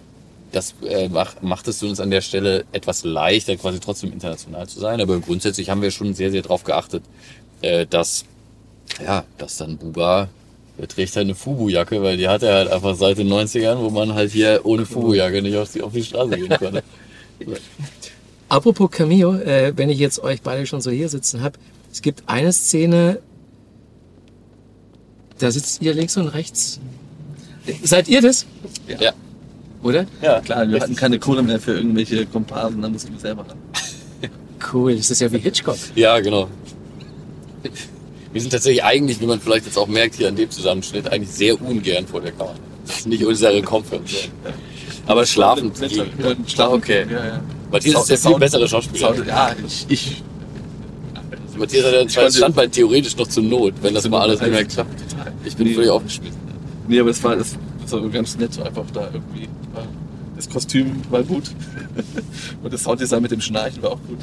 [0.52, 4.80] das äh, macht, macht es uns an der Stelle etwas leichter, quasi trotzdem international zu
[4.80, 5.00] sein.
[5.00, 7.02] Aber grundsätzlich haben wir schon sehr, sehr darauf geachtet,
[7.62, 8.26] äh, dass,
[9.02, 10.28] ja, dass dann Buba,
[10.78, 13.90] der trägt halt eine Fubu-Jacke, weil die hat er halt einfach seit den 90ern, wo
[13.90, 16.82] man halt hier ohne Fubu-Jacke nicht auf die, auf die Straße gehen konnte.
[18.48, 21.58] Apropos Cameo, äh, wenn ich jetzt euch beide schon so hier sitzen habe,
[21.90, 23.20] es gibt eine Szene,
[25.38, 26.80] da sitzt ihr links und rechts.
[27.82, 28.46] Seid ihr das?
[29.00, 29.12] ja.
[29.82, 30.06] Oder?
[30.20, 33.58] ja, Klar, wir hatten keine Kohle mehr für irgendwelche Komparsen, dann mussten wir selber ran.
[34.72, 35.76] Cool, das ist ja wie Hitchcock.
[35.96, 36.48] Ja, genau.
[38.32, 41.30] Wir sind tatsächlich eigentlich, wie man vielleicht jetzt auch merkt hier an dem Zusammenschnitt, eigentlich
[41.30, 42.54] sehr ungern vor der Kamera.
[42.86, 44.00] Das ist nicht unsere Comfort.
[45.06, 45.70] Aber schlafen.
[46.46, 46.74] Schlafen.
[46.74, 47.06] Okay.
[47.10, 47.40] Ja, ja.
[47.70, 49.14] Matthias ist der viel bessere Schauspieler.
[49.14, 50.22] Sound- Ja, ich, ich
[51.58, 54.64] Matthias hat ja konnte- Standbein theoretisch noch zur Not, wenn das mal alles nicht mehr
[54.64, 55.10] klappt.
[55.10, 55.32] total.
[55.44, 55.74] Ich bin Nee.
[55.74, 56.40] völlig aufgeschmissen.
[56.88, 59.48] Nee, aber das war, das, das war ganz nett, so einfach da irgendwie.
[59.74, 59.86] War-
[60.36, 61.44] Das Kostüm war gut.
[62.62, 64.18] Und das Sounddesign mit dem Schnarchen war auch gut.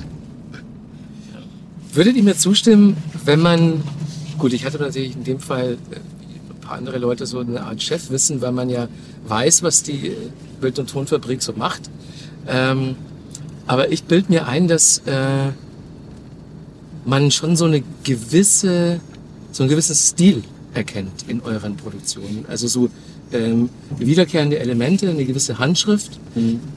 [1.93, 3.81] Würdet ihr mir zustimmen, wenn man,
[4.39, 7.81] gut, ich hatte natürlich in dem Fall äh, ein paar andere Leute so eine Art
[7.81, 8.87] Chefwissen, weil man ja
[9.27, 10.15] weiß, was die äh,
[10.59, 11.81] Bild- und Tonfabrik so macht.
[12.47, 12.95] Ähm,
[13.67, 15.51] aber ich bild mir ein, dass äh,
[17.05, 18.99] man schon so eine gewisse,
[19.51, 22.45] so einen gewissen Stil erkennt in euren Produktionen.
[22.47, 22.89] Also so
[23.31, 26.19] ähm, wiederkehrende Elemente, eine gewisse Handschrift.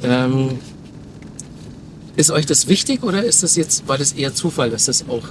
[0.03, 0.51] Ähm,
[2.17, 5.29] ist euch das wichtig oder ist das jetzt, war das eher Zufall, dass das auch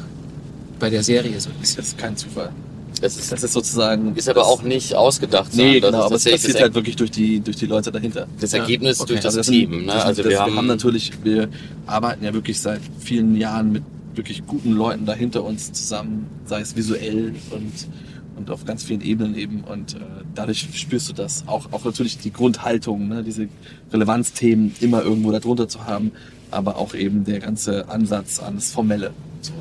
[0.81, 1.77] bei der Serie so ist?
[1.77, 2.51] Das ist kein Zufall.
[2.99, 4.15] Das ist, Das ist sozusagen.
[4.15, 5.53] ist aber das, auch nicht ausgedacht.
[5.53, 7.91] Nee, sondern genau, aber das es passiert das, halt wirklich durch die, durch die Leute
[7.91, 8.27] dahinter.
[8.39, 9.07] das Ja, Ergebnis okay.
[9.13, 9.71] durch das, Also das Team.
[9.71, 9.93] sind- Ne?
[9.93, 11.47] das- Also das, wir haben, natürlich, wir
[11.87, 16.75] arbeiten ja wirklich seit vielen Jahren mit wirklich guten Leuten dahinter uns zusammen, sei es
[16.75, 17.71] visuell und,
[18.37, 19.61] und auf ganz vielen Ebenen eben.
[19.63, 19.97] Und äh,
[20.35, 21.43] dadurch spürst du das.
[21.47, 23.23] Auch, auch natürlich die Grundhaltung, ne?
[23.23, 23.47] diese
[23.93, 26.11] Relevanzthemen immer irgendwo darunter zu haben,
[26.51, 29.11] aber auch eben der ganze Ansatz an das Formelle.
[29.41, 29.53] So.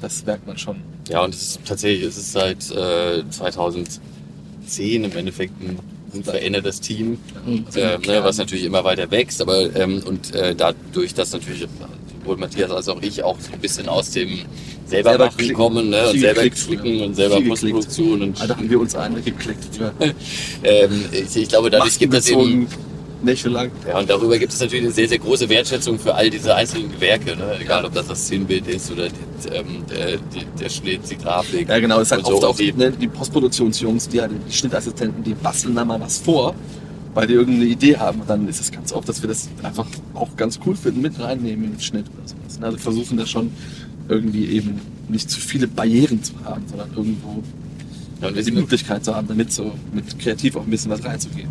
[0.00, 0.76] Das merkt man schon.
[1.08, 5.78] Ja, und es ist tatsächlich, es ist seit äh, 2010 im Endeffekt ein
[6.12, 7.64] unverändertes Team, Mhm.
[7.66, 11.66] Also im ne, was natürlich immer weiter wächst, aber ähm, und äh, dadurch, dass natürlich
[12.22, 14.40] sowohl Matthias als auch ich auch so ein bisschen aus dem
[14.86, 15.56] selber, Selber machen klicken.
[15.56, 17.06] kommen ne, und selber geklickt klicken früher.
[17.06, 17.40] und selber.
[17.40, 19.78] Postproduktion und Da haben wir uns eine geklickt.
[19.78, 19.92] Ja.
[20.62, 22.66] ähm, ich, ich glaube, dadurch gibt es eben
[23.22, 23.70] Nächtelang.
[23.86, 26.92] Ja, und darüber gibt es natürlich eine sehr, sehr große Wertschätzung für all diese einzelnen
[26.92, 27.58] Gewerke, ne?
[27.60, 31.68] egal ob das das Szenenbild ist oder die, ähm, der, die, der Schnitt, die Grafik.
[31.68, 32.34] Ja, genau, halt und so.
[32.34, 36.18] oft auch die, ne, die Postproduktionsjungs, die, halt, die Schnittassistenten, die basteln da mal was
[36.18, 36.54] vor,
[37.14, 38.20] weil die irgendeine Idee haben.
[38.20, 41.18] Und dann ist es ganz oft, dass wir das einfach auch ganz cool finden, mit
[41.18, 42.60] reinnehmen in den Schnitt oder sowas.
[42.60, 42.66] ne?
[42.66, 43.50] Also wir versuchen da schon
[44.08, 47.42] irgendwie eben nicht zu viele Barrieren zu haben, sondern irgendwo
[48.20, 51.48] Ja, und die Möglichkeit zu haben, damit so mit kreativ auch ein bisschen was reinzugehen.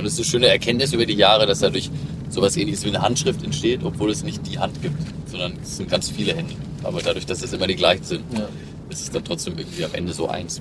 [0.00, 1.90] Und es ist eine schöne Erkenntnis über die Jahre, dass dadurch
[2.30, 4.96] sowas ähnliches wie eine Handschrift entsteht, obwohl es nicht die Hand gibt,
[5.30, 6.54] sondern es sind ganz viele Hände.
[6.82, 8.48] Aber dadurch, dass es immer die gleichen sind, Ja.
[8.88, 10.60] ist es dann trotzdem irgendwie am Ende so eins.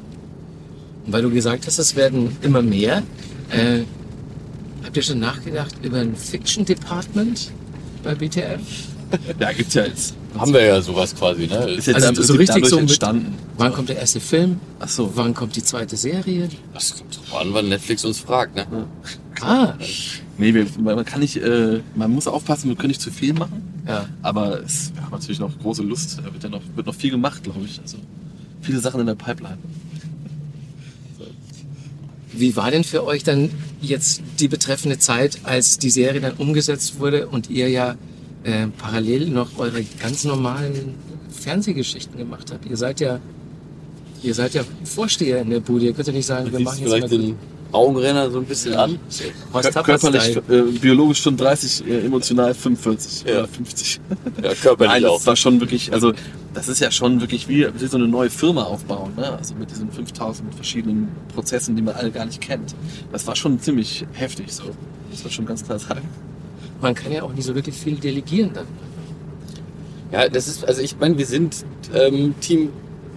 [1.06, 3.04] Und weil du gesagt hast, es werden immer mehr,
[3.52, 3.80] äh,
[4.84, 7.52] habt ihr schon nachgedacht über ein Fiction Department
[8.04, 8.60] bei BTF?
[9.40, 10.14] Ja, gibt's ja jetzt.
[10.38, 11.70] Haben wir ja sowas quasi, ne?
[11.72, 13.36] Ist jetzt Also so richtig so mit- entstanden.
[13.58, 14.60] Wann kommt der erste Film?
[14.80, 15.12] Ach so.
[15.16, 16.48] Wann kommt die zweite Serie?
[16.74, 18.68] Das kommt drauf an, wann Netflix uns fragt, ne?
[19.42, 19.74] Ah,
[20.38, 23.62] Nee, wir, man kann nicht, äh, man muss aufpassen, wir können nicht zu viel machen.
[23.86, 24.06] ja.
[24.22, 26.20] Aber es, wir haben natürlich noch große Lust.
[26.24, 27.80] Da wird ja noch, wird noch viel gemacht, glaube ich.
[27.82, 27.98] Also
[28.62, 29.58] viele Sachen in der Pipeline.
[32.32, 33.50] Wie war denn für euch dann
[33.82, 37.96] jetzt die betreffende Zeit, als die Serie dann umgesetzt wurde und ihr ja
[38.44, 40.96] äh, parallel noch eure ganz normalen
[41.30, 42.66] Fernsehgeschichten gemacht habt.
[42.66, 43.20] Ihr seid ja,
[44.24, 45.86] ihr seid ja Vorsteher in der Bude.
[45.86, 47.36] Ihr könnt ja nicht sagen, wir Siehst machen du jetzt vielleicht mal den
[47.72, 48.98] Augenrenner so ein bisschen an?
[49.54, 53.40] Kör- Tappert Körperlich, äh, biologisch 35, äh, emotional 45 Ja.
[53.40, 54.02] oder 50.
[54.44, 55.18] Ja, körperlich Nein, auch.
[55.18, 56.14] das war schon wirklich, also
[56.56, 59.34] das ist ja schon wirklich wie, wie so eine neue Firma aufbauen, ne?
[59.38, 62.74] Also mit diesen 5000 verschiedenen Prozessen, die man alle gar nicht kennt.
[63.12, 64.64] Das war schon ziemlich heftig so.
[65.12, 66.02] Das war schon ganz klar sagen.
[66.82, 68.68] Man kann ja auch nicht so wirklich viel delegieren dann.
[70.12, 72.34] Ja, das ist, also ich meine, wir sind ähm,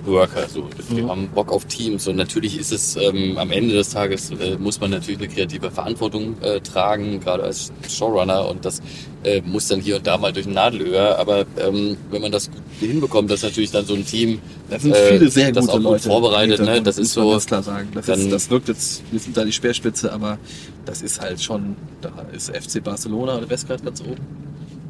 [0.04, 0.68] Teamworker, so.
[0.90, 1.08] Wir Mhm.
[1.10, 4.80] haben Bock auf Teams und natürlich ist es ähm, am Ende des Tages äh, muss
[4.80, 8.80] man natürlich eine kreative Verantwortung äh, tragen, gerade als Showrunner und das
[9.24, 12.50] äh, muss dann hier und da mal durch ein Nadelöhr, aber ähm, wenn man das
[12.80, 15.76] hinbekommt, dass natürlich dann so ein Team Da sind äh, viele sehr das gute auch
[15.78, 16.08] gut Leute.
[16.08, 16.82] vorbereitet, ne?
[16.82, 17.88] Das ist so, ganz klar sagen.
[17.94, 20.38] Das, dann- ist, das wirkt jetzt, wir sind da die Speerspitze, aber
[20.84, 24.16] das ist halt schon, da ist FC Barcelona oder Westgrad ganz oben.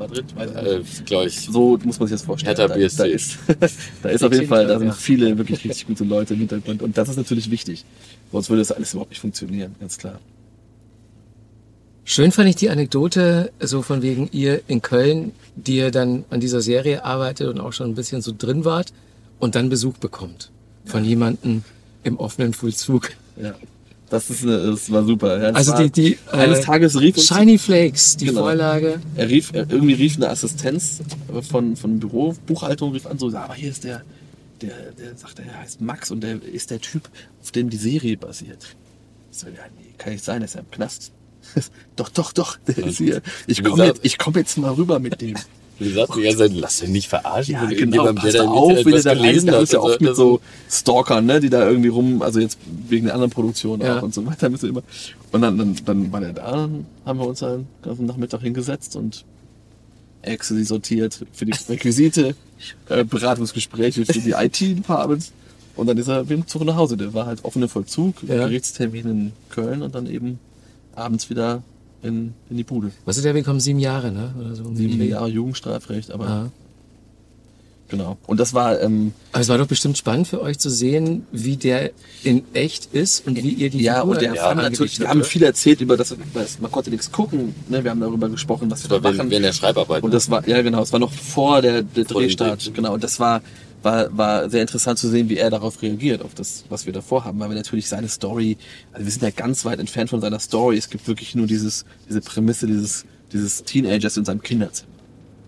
[0.09, 1.07] Madrid, weiß ich äh, nicht.
[1.07, 2.57] glaube ich, So muss man sich das vorstellen.
[2.57, 2.97] Hertha da, BSC.
[2.99, 3.39] da ist,
[4.03, 4.95] da ist auf jeden Fall, da sind Ja.
[4.95, 7.85] viele wirklich richtig gute Leute im Hintergrund und das ist natürlich wichtig.
[8.31, 10.19] Sonst würde das alles überhaupt nicht funktionieren, ganz klar.
[12.05, 16.41] Schön fand ich die Anekdote, so von wegen ihr in Köln, die ihr dann an
[16.41, 18.93] dieser Serie arbeitet und auch schon ein bisschen so drin wart
[19.39, 20.51] und dann Besuch bekommt
[20.85, 21.63] von jemandem
[22.03, 23.11] im offenen Vollzug.
[23.41, 23.55] Ja.
[24.13, 25.39] Das, ist eine, das war super.
[25.39, 28.43] Das Also war, die, die eines äh, Tages rief uns Shiny Flakes, die Genau.
[28.43, 29.01] Vorlage.
[29.17, 31.01] Er rief, er, irgendwie rief eine Assistenz
[31.51, 34.03] von, von Büro, Buchhaltung, rief an, so, aber hier ist der,
[34.61, 37.09] der, der sagt, er heißt Max und der ist der Typ,
[37.41, 38.77] auf dem die Serie basiert.
[39.31, 41.11] Ich so, ja, nee, kann nicht sein, der ist ja im Knast.
[41.97, 43.23] doch, doch, doch, der ist hier.
[43.47, 45.37] Ich komme jetzt, ich komm jetzt mal rüber mit dem.
[45.85, 48.47] wie gesagt, die ganze Zeit, lass dich nicht verarschen Ja, genau, irgendjemandem, pass der da
[48.49, 49.63] da auf, der was da gelesen hat.
[49.63, 50.41] ist ja oft mit Also, so
[50.71, 53.99] Stalkern, ne, die da irgendwie rum, also jetzt wegen der anderen Produktion Ja.
[53.99, 54.83] auch und so weiter müssen wir immer.
[55.33, 58.97] Und dann, dann, dann war der da, dann haben wir uns dann ganzen Nachmittag hingesetzt
[58.97, 59.25] und
[60.23, 62.35] Excel sortiert für die Requisite,
[62.89, 65.33] äh, Beratungsgespräche für die IT-Departments.
[65.75, 66.97] Und dann ist er wieder zurück nach Hause.
[66.97, 68.47] Der war halt offener Vollzug, Ja.
[68.47, 70.39] Gerichtstermin in Köln und dann eben
[70.95, 71.63] abends wieder
[72.03, 72.91] in, in die Bude.
[73.05, 73.61] Was ist der bekommen?
[73.61, 74.35] Sieben Jahre, ne?
[74.41, 74.65] Oder so.
[74.75, 76.51] Sieben Jahre Jugendstrafrecht, aber Ja.
[77.89, 78.17] genau.
[78.27, 81.57] Und das war, ähm, Aber es war doch bestimmt spannend für euch zu sehen, wie
[81.57, 81.91] der
[82.25, 85.09] in echt ist und wie ihr die Ja, Figur und der ja, haben natürlich, wir
[85.09, 86.15] haben viel erzählt über das,
[86.61, 87.85] man konnte nichts gucken, ne?
[87.85, 89.31] wir haben darüber gesprochen, was wir da machen.
[89.31, 90.03] während der Schreibarbeit.
[90.03, 92.71] Und das war, ja genau, es war noch vor der, der Drehstart, Dreh.
[92.73, 93.43] genau, und das war,
[93.83, 97.25] war, war sehr interessant zu sehen, wie er darauf reagiert, auf das, was wir davor
[97.25, 98.57] haben, weil wir natürlich seine Story,
[98.93, 101.85] also wir sind ja ganz weit entfernt von seiner Story, es gibt wirklich nur dieses,
[102.09, 104.93] diese Prämisse dieses, dieses Teenagers in seinem Kinderzimmer,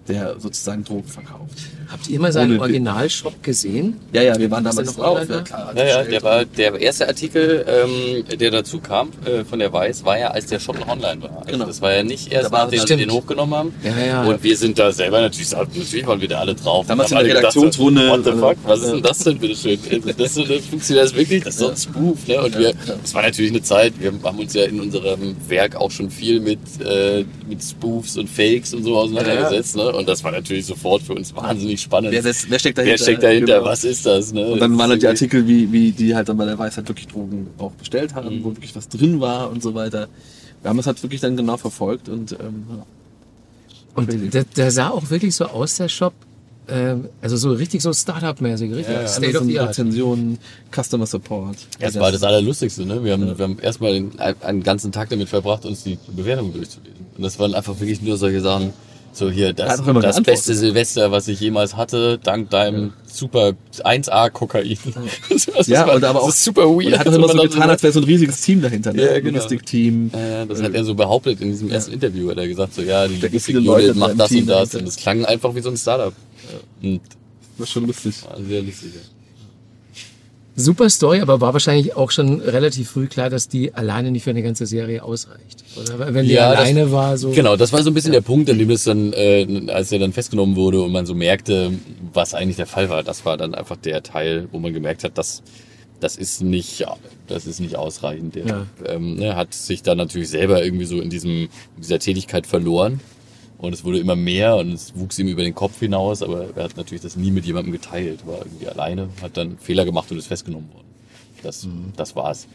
[0.09, 1.59] der sozusagen Drogen verkauft.
[1.91, 3.97] Habt ihr mal seinen Ohne- Originalshop gesehen?
[4.13, 5.73] Ja, ja, wir waren Was damals drauf, ja, klar.
[5.77, 10.05] Ja, ja, der war der erste Artikel, ähm, der dazu kam äh, von der Weiß,
[10.05, 11.39] war ja, als der Shop noch online war.
[11.39, 11.67] Also Genau.
[11.67, 13.01] Das war ja nicht erst, Da nachdem Stimmt.
[13.03, 13.75] den hochgenommen haben.
[13.83, 14.25] Ja, ja.
[14.25, 16.87] Und wir sind da selber natürlich, natürlich waren wir da alle drauf.
[16.87, 18.09] Damals in der gedacht Redaktionsrunde.
[18.11, 18.57] What the fuck?
[18.65, 19.79] Was ist denn das denn, bitteschön?
[20.17, 21.45] Das, ist so, das funktioniert das wirklich?
[21.45, 22.43] Das ist so ein Spoof, ne?
[22.43, 25.77] Und Ja, wir, das war natürlich eine Zeit, wir haben uns ja in unserem Werk
[25.77, 29.94] auch schon viel mit, äh, mit Spoofs und Fakes und so auseinandergesetzt, ne?
[29.97, 32.13] Und das war natürlich sofort für uns wahnsinnig spannend.
[32.13, 32.93] Wer, setzt- wer steckt dahinter?
[32.99, 33.55] Wer steckt dahinter?
[33.59, 33.67] Genau.
[33.67, 34.33] Was ist das?
[34.33, 34.47] Ne?
[34.47, 36.87] Und dann waren halt die ist Artikel, wie, wie die halt dann bei der Weisheit
[36.89, 38.45] wirklich Drogen auch bestellt haben, Mhm.
[38.45, 40.09] wo wirklich was drin war und so weiter.
[40.63, 42.87] Wir haben es halt wirklich dann genau verfolgt und ähm, ja.
[43.97, 46.13] Und der, der sah auch wirklich so aus, der Shop.
[46.67, 49.07] Ähm, also so richtig so Startup-mäßig, richtig Ja, ja.
[49.09, 49.69] State of the Art.
[49.69, 50.39] Rezensionen,
[50.75, 51.57] Customer Support.
[51.79, 53.05] Das war das Allerlustigste, ne?
[53.05, 57.05] Wir haben, wir haben erstmal den- einen ganzen Tag damit verbracht, uns die Bewertungen durchzulesen.
[57.19, 58.73] Und das waren einfach wirklich nur solche Sachen,
[59.17, 63.53] so hier, Er das, das beste Silvester, was ich jemals hatte, dank deinem super
[63.85, 64.77] 1A-Kokain.
[65.31, 66.93] Das war- Ja, das und aber das auch, super weird.
[66.95, 68.93] er hat wenn immer so getan, als wäre so ein riesiges Team dahinter.
[68.93, 69.03] Ne?
[69.03, 69.39] Ja, genau.
[69.39, 70.11] Logistikteam.
[70.13, 72.29] Ja, das hat er so behauptet in diesem ersten Interview.
[72.31, 74.29] Hat er gesagt, so, ja, die Da gibt Logistik viele Leute Unit in macht das
[74.29, 74.57] Team und das.
[74.71, 74.79] dahinter.
[74.81, 76.13] Und es klang einfach wie so ein Startup.
[76.83, 77.01] Und
[77.57, 78.15] Das ist schon lustig.
[78.29, 78.91] war sehr lustig.
[78.95, 79.01] ja.
[80.57, 84.31] Super Story, aber war wahrscheinlich auch schon relativ früh klar, dass die alleine nicht für
[84.31, 85.65] eine ganze Serie ausreicht.
[85.77, 87.31] Oder wenn die Ja, das- alleine war, so.
[87.31, 89.99] Genau, das war so ein bisschen der Punkt, an dem es dann, äh, als er
[89.99, 91.73] dann festgenommen wurde und man so merkte,
[92.13, 93.03] was eigentlich der Fall war.
[93.03, 95.43] Das war dann einfach der Teil, wo man gemerkt hat, dass
[96.01, 96.85] das ist nicht,
[97.29, 98.35] das ist nicht ausreichend.
[98.35, 98.67] Der Ja.
[98.87, 101.49] ähm, ne, hat sich dann natürlich selber irgendwie so in diesem in
[101.81, 103.01] dieser Tätigkeit verloren
[103.65, 106.65] und es wurde immer mehr und es wuchs ihm über den Kopf hinaus, aber er
[106.65, 110.19] hat natürlich das nie mit jemandem geteilt, war irgendwie alleine, hat dann Fehler gemacht und
[110.19, 110.87] ist festgenommen worden.
[111.43, 112.47] Das, das war's.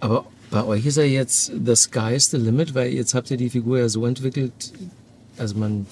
[0.00, 3.50] Aber bei euch ist ja jetzt the sky's the limit, weil jetzt habt ihr die
[3.50, 4.72] Figur ja so entwickelt,
[5.38, 5.86] also man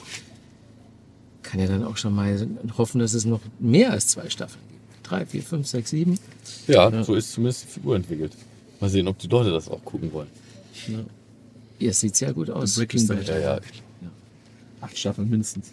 [1.42, 5.10] kann ja dann auch schon mal hoffen, dass es noch mehr als zwei Staffeln gibt.
[5.10, 6.18] Drei, vier, fünf, sechs, sieben.
[6.66, 8.32] Ja, so ist zumindest die Figur entwickelt.
[8.80, 10.28] Mal sehen, ob die Leute das auch gucken wollen.
[11.78, 12.74] Ihr sieht sehr gut aus.
[12.76, 13.28] Breaking Bad.
[13.28, 13.60] Ja, ja.
[14.84, 15.72] Acht Staffeln mindestens.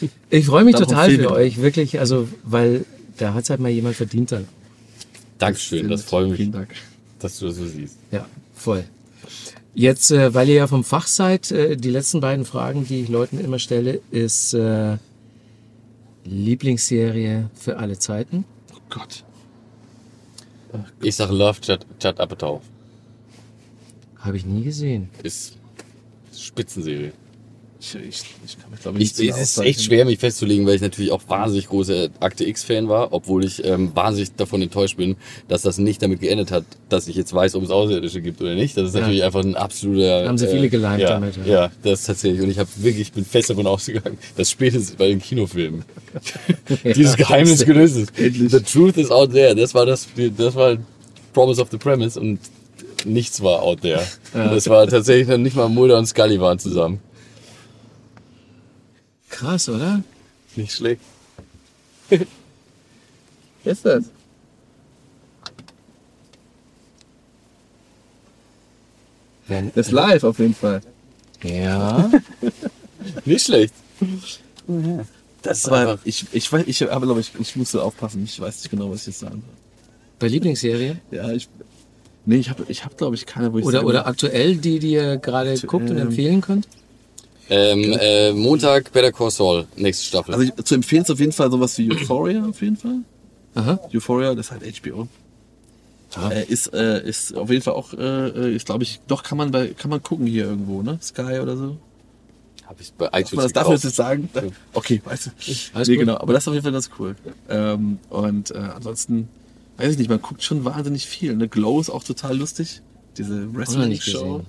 [0.30, 2.84] Ich freue mich Darauf total für euch, wirklich, also, weil
[3.16, 4.46] da hat halt mal jemand verdient dann.
[5.38, 6.74] Dankeschön, das freut mich, Vielen Dank.
[7.18, 7.96] dass du das so siehst.
[8.10, 8.84] Ja, voll.
[9.74, 13.08] Jetzt, äh, weil ihr ja vom Fach seid, äh, die letzten beiden Fragen, die ich
[13.08, 14.96] Leuten immer stelle, ist äh,
[16.24, 18.44] Lieblingsserie für alle Zeiten.
[18.74, 19.24] Oh Gott.
[21.00, 22.60] Ich sag Love Judd, Judd Apatow.
[24.18, 25.08] Habe ich nie gesehen.
[25.22, 25.56] Ist
[26.36, 27.12] Spitzenserie.
[27.80, 30.66] Ich, ich, ich kann mich, glaube ich, Ich, nicht es ist echt schwer, mich festzulegen,
[30.66, 34.96] weil ich natürlich auch wahnsinnig großer Akte X-Fan war, obwohl ich ähm, wahnsinnig davon enttäuscht
[34.96, 35.14] bin,
[35.46, 38.56] dass das nicht damit geendet hat, dass ich jetzt weiß, ob es Außerirdische gibt oder
[38.56, 38.76] nicht.
[38.76, 39.00] Das ist Ja.
[39.02, 40.26] natürlich einfach ein absoluter...
[40.26, 41.44] Haben sie viele geleimt ja, damit, ja.
[41.46, 41.72] Ja.
[41.84, 42.42] das tatsächlich.
[42.42, 45.84] Und ich habe wirklich, ich bin fest davon ausgegangen, dass spätestens bei den Kinofilmen
[46.96, 48.12] dieses Geheimnis gelöst ist.
[48.16, 49.54] The truth is out there.
[49.54, 50.76] Das war das, das war
[51.32, 52.40] Promise of the Premise und
[53.04, 54.02] nichts war out there.
[54.34, 56.98] Und das war tatsächlich dann nicht mal Mulder und Scully waren zusammen.
[59.30, 60.02] Krass, oder?
[60.56, 61.00] Nicht schlecht.
[63.64, 64.04] Ist das?
[69.46, 70.80] Wenn, Das ist live auf jeden Fall.
[71.42, 72.10] ja.
[73.24, 73.72] Nicht schlecht.
[75.42, 75.98] Das ist Aber einfach.
[76.04, 78.24] ich, ich weiß, ich aber glaube ich, ich musste aufpassen.
[78.24, 79.54] Ich weiß nicht genau, was ich jetzt sagen soll.
[80.18, 80.98] Bei Lieblingsserie?
[81.12, 81.48] Ja, ich.
[82.26, 84.80] Nee, ich habe, ich hab, glaube ich, keine, wo ich Oder, sage- oder aktuell, die,
[84.80, 86.68] die ihr gerade guckt und empfehlen könnt?
[87.50, 90.34] Ähm, äh, Montag Better Call Saul, nächste Staffel.
[90.34, 93.00] Also ich, zu empfehlen ist auf jeden Fall sowas wie Euphoria auf jeden Fall.
[93.54, 93.80] Aha.
[93.92, 95.08] Euphoria, das ist halt HBO.
[96.30, 99.50] Äh, ist, äh, ist auf jeden Fall auch, äh, ist glaube ich, doch kann man
[99.50, 100.98] bei, kann man gucken hier irgendwo, ne?
[101.02, 101.76] Sky oder so.
[102.66, 103.84] Habe ich bei iTunes das, darf man das gekauft.
[103.84, 104.28] jetzt sagen?
[104.74, 105.30] Okay, weißt du.
[105.72, 106.00] Alles nee, gut.
[106.00, 107.16] genau, aber das ist auf jeden Fall ganz cool.
[107.48, 109.28] Ähm, und äh, ansonsten,
[109.78, 111.34] weiß ich nicht, man guckt schon wahnsinnig viel.
[111.34, 111.48] Ne?
[111.48, 112.82] Glow ist auch total lustig.
[113.16, 114.44] Diese Wrestling-Show.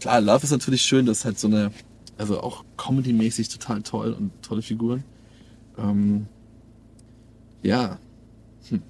[0.00, 1.70] Klar, Love ist natürlich schön, das ist halt so eine,
[2.18, 5.04] also auch comedy-mäßig total toll und tolle Figuren.
[5.78, 6.26] Ähm,
[7.62, 7.98] ja,
[8.68, 8.82] hm.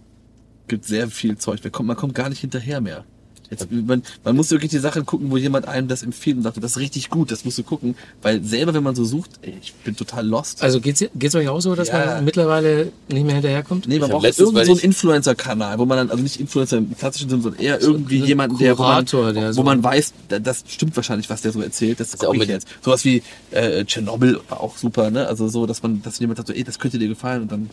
[0.69, 1.63] gibt sehr viel Zeug.
[1.63, 3.05] Man kommt, man kommt gar nicht hinterher mehr.
[3.53, 6.57] Jetzt, man, man muss wirklich die Sachen gucken, wo jemand einem das empfiehlt und sagt,
[6.57, 7.95] das ist richtig gut, das musst du gucken.
[8.23, 10.63] Weil selber, wenn man so sucht, ey, ich bin total lost.
[10.63, 12.07] Also geht's, geht's euch auch so, dass Ja.
[12.15, 13.87] man mittlerweile nicht mehr hinterherkommt?
[13.87, 16.97] Nee, man Ich braucht weil so einen Influencer-Kanal, wo man dann, also nicht Influencer im
[16.97, 20.15] klassischen Sinne, sondern eher irgendwie ein jemanden, der, wo man, der wo so- man weiß,
[20.29, 22.01] da- das stimmt wahrscheinlich, was der so erzählt.
[22.01, 22.67] Das ist auch mit- jetzt.
[22.81, 25.27] Sowas wie äh, Tschernobyl war auch super, ne?
[25.29, 27.71] Also so, dass man, dass jemand sagt, so, ey, das könnte dir gefallen und dann.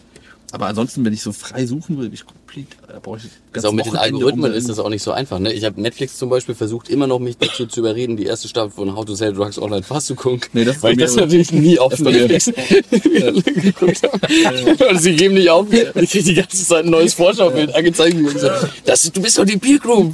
[0.52, 3.72] Aber ansonsten, wenn ich so frei suchen würde, ich komplett, da brauche ich Das auch
[3.72, 5.40] mit den Algorithmen ist das auch nicht so einfach.
[5.40, 5.54] Ne?
[5.54, 8.72] Ich habe Netflix zum Beispiel versucht, immer noch mich dazu zu überreden, die erste Staffel
[8.72, 10.42] von How to Sell Drugs Online fast zu gucken.
[10.54, 12.46] Nee, das ist weil ich das natürlich nie auf Netflix
[13.04, 14.90] geguckt habe.
[14.90, 15.68] Und sie geben nicht auf.
[15.72, 18.16] Ich kriege die ganze Zeit ein neues Vorschaubild angezeigt.
[18.16, 18.48] Und so,
[18.86, 20.14] das, du bist doch die Peer Group.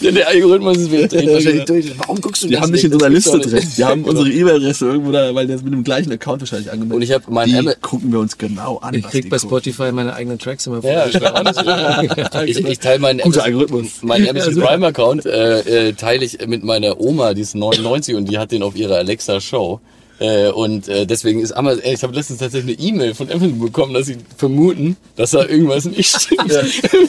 [0.00, 1.98] Der Algorithmus ist wieder wahrscheinlich durch.
[1.98, 3.62] Warum guckst du Die das haben nicht in unserer Liste drin.
[3.76, 4.20] Die haben Genau.
[4.20, 6.96] unsere E-Mail-Adresse irgendwo da, weil der ist mit dem gleichen Account wahrscheinlich angemeldet.
[6.96, 8.94] Und ich habe mein die Ama- gucken wir uns genau an.
[8.94, 9.50] Ich was krieg die bei gucken.
[9.76, 12.08] Spotify meine eigenen Tracks immer Ja, vorgeschlagen.
[12.46, 14.02] ich, ich teile meinen Guter Amazon- Algorithmus.
[14.02, 14.66] meinen Amazon super.
[14.68, 18.52] Prime Account äh, äh, teile ich mit meiner Oma, die ist 99 und die hat
[18.52, 19.80] den auf ihrer Alexa Show.
[20.18, 23.58] Äh, und äh, deswegen ist Amazon, ey, ich habe letztens tatsächlich eine E-Mail von Amazon
[23.58, 26.48] bekommen, dass sie vermuten, dass da irgendwas nicht stimmt.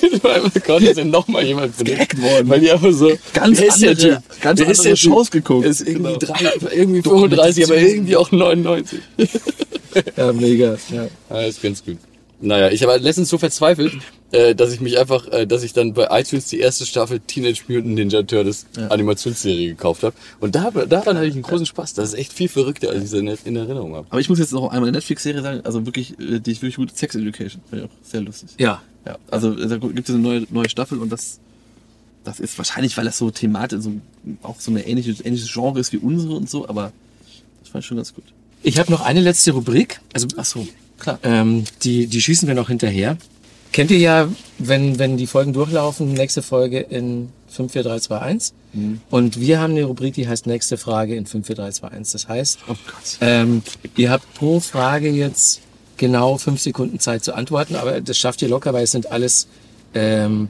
[0.01, 2.49] mit meinem Account ist dann nochmal jemand gehackt worden.
[2.49, 4.41] Weil die einfach so, Ganz wer ist der andere- Typ?
[4.41, 5.09] ganz wer ist andere der Typ?
[5.13, 5.65] Shows geguckt.
[5.65, 6.17] Ist irgendwie, Genau.
[6.17, 8.99] drei, irgendwie 35, aber irgendwie auch 99.
[10.17, 10.77] ja, mega.
[10.93, 11.07] Ja.
[11.29, 11.97] Ja, ist ganz gut.
[12.39, 13.93] Naja, ich habe letztens so verzweifelt,
[14.31, 17.63] äh, dass ich mich einfach, äh, dass ich dann bei iTunes die erste Staffel Teenage
[17.67, 20.15] Mutant Ninja Turtles Animationsserie gekauft habe.
[20.39, 21.95] Und da, daran hatte ich einen großen Spaß.
[21.95, 24.05] Das ist echt viel verrückter, als ich es in, in Erinnerung habe.
[24.09, 26.75] Aber ich muss jetzt noch einmal eine Netflix-Serie sagen, also wirklich, äh, die ist wirklich
[26.75, 27.61] gut, Sex Education.
[27.69, 28.49] Finde ich auch sehr lustig.
[28.57, 28.81] ja.
[29.07, 31.39] Ja, also da gibt es eine neue, neue Staffel und das,
[32.25, 33.93] das ist wahrscheinlich, weil das so thematisch, so,
[34.43, 36.91] auch so eine ähnliche, ähnliches Genre ist wie unsere und so, aber
[37.61, 38.25] das fand ich schon ganz gut.
[38.63, 40.01] Ich habe noch eine letzte Rubrik.
[40.11, 40.67] Also Ach so,
[40.99, 41.19] klar.
[41.23, 43.17] Ähm, die, die schießen wir noch hinterher.
[43.71, 48.53] Kennt ihr ja, wenn, wenn die Folgen durchlaufen, nächste Folge in 54321.
[49.09, 52.11] Und wir haben eine Rubrik, die heißt nächste Frage in 54321.
[52.13, 52.75] Das heißt, Oh
[53.21, 53.63] ähm,
[53.95, 55.61] ihr habt pro Frage jetzt
[55.97, 59.47] genau fünf Sekunden Zeit zu antworten, aber das schafft ihr locker, weil es sind alles
[59.95, 60.49] ähm,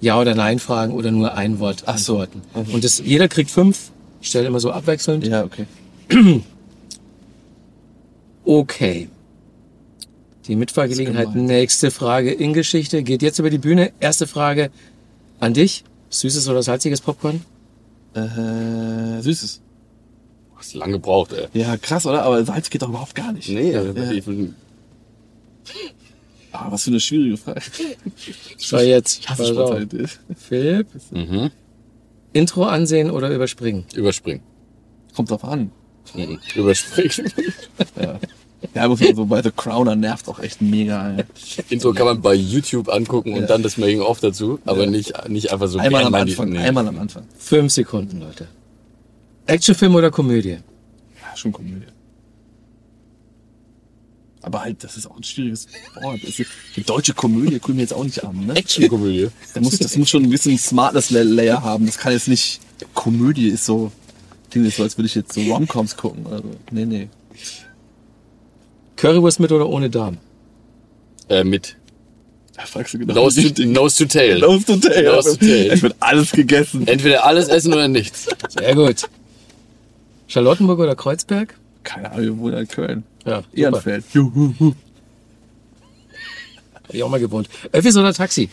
[0.00, 2.18] Ja- oder Nein-Fragen oder nur ein Wort Ach so.
[2.18, 2.42] Antworten.
[2.72, 3.90] Und das, jeder kriegt fünf.
[4.20, 5.26] Ich stelle immer so abwechselnd.
[5.26, 5.66] Ja, okay.
[8.44, 9.08] Okay.
[10.46, 13.92] Die Mitfahrgelegenheit, nächste Frage in Geschichte, geht jetzt über die Bühne.
[14.00, 14.70] Erste Frage
[15.40, 15.84] an dich.
[16.10, 17.42] Süßes oder salziges Popcorn?
[18.14, 19.60] Äh, süßes.
[20.56, 21.46] Hast lange gebraucht, ey.
[21.54, 22.22] Ja, krass, oder?
[22.24, 23.48] Aber Salz geht doch überhaupt gar nicht.
[23.48, 23.82] Nee, ja.
[24.10, 24.24] ich,
[26.52, 27.62] Ah, was für eine schwierige Frage.
[28.58, 29.20] Schau jetzt.
[29.20, 29.46] Ich hasse.
[29.46, 30.20] Spontanität.
[30.36, 31.50] Philipp, mhm.
[32.34, 33.84] Intro ansehen oder überspringen?
[33.94, 34.42] Überspringen.
[35.14, 35.70] Kommt drauf an.
[36.14, 36.38] Mhm.
[36.54, 37.32] Überspringen.
[38.00, 38.18] Ja.
[38.74, 41.16] Ja, muss man so bei The Crowner nervt auch echt mega.
[41.16, 41.24] Ey.
[41.68, 43.46] Intro kann man bei YouTube angucken und Ja.
[43.46, 44.90] dann das Making of dazu, aber Ja.
[44.90, 46.58] nicht, nicht einfach so Einmal am Anfang, nee.
[46.58, 47.24] einmal am Anfang.
[47.38, 48.48] Fünf Sekunden, Leute.
[49.46, 50.58] Actionfilm oder Komödie?
[51.20, 51.86] Ja, schon Komödie.
[54.44, 55.68] Aber halt, das ist auch ein schwieriges
[56.00, 56.18] Wort.
[56.26, 58.54] Das ist, die deutsche Komödie gucken wir jetzt auch nicht an, ne?
[58.56, 59.28] Actionkomödie.
[59.54, 61.86] Da muss, das muss schon ein bisschen Smartness Layer haben.
[61.86, 62.60] Das kann jetzt nicht.
[62.94, 63.92] Komödie ist so.
[64.50, 66.26] Klingt jetzt so, als würde ich jetzt so Romcoms gucken.
[66.28, 67.08] Also, nee, nee.
[69.02, 70.18] Currywurst mit oder ohne Darm?
[71.28, 71.76] Äh, mit
[72.54, 73.14] Da fragst du genau.
[73.14, 74.38] Nose to, nose to Tail.
[74.38, 75.04] Nose to tail.
[75.06, 75.72] Nose to tail.
[75.72, 76.86] Es wird alles gegessen.
[76.86, 78.28] Entweder alles essen oder nichts.
[78.56, 79.08] Sehr gut.
[80.28, 81.58] Charlottenburg oder Kreuzberg?
[81.82, 83.02] Keine Ahnung, wir wohnen in Köln.
[83.26, 83.42] Ja.
[83.52, 84.04] Ehrenfeld.
[84.12, 84.54] Juhu.
[86.74, 87.48] Hab ich auch mal gewohnt.
[87.72, 88.50] Öffis oder Taxi?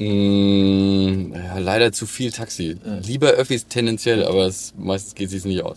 [0.00, 2.76] Mm, ja, leider zu viel Taxi.
[3.06, 5.76] Lieber Öffis tendenziell, aber es, meistens geht es nicht aus.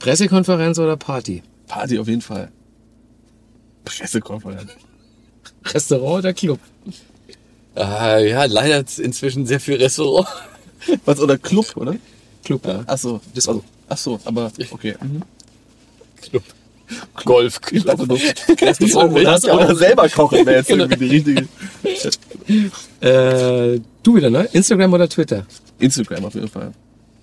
[0.00, 1.44] Pressekonferenz oder Party?
[1.68, 2.50] Party auf jeden Fall.
[3.84, 4.72] Pressekonferenz.
[5.64, 6.58] Restaurant oder Club?
[7.74, 10.26] Ah, ja, leider inzwischen sehr viel Restaurant.
[11.04, 11.94] Was, oder Club, oder?
[12.44, 12.66] Club.
[12.66, 12.82] Ja.
[12.86, 13.20] Ach so.
[13.34, 13.62] Disco.
[13.88, 14.94] Ach so, aber, okay.
[15.02, 15.22] Mhm.
[16.20, 16.42] Club.
[17.24, 17.60] Golf.
[17.60, 19.60] Du Das ist das auch.
[19.60, 21.48] oder selber kochen wäre jetzt irgendwie die richtige.
[23.00, 24.48] Äh, du wieder, ne?
[24.52, 25.46] Instagram oder Twitter?
[25.78, 26.72] Instagram auf jeden Fall.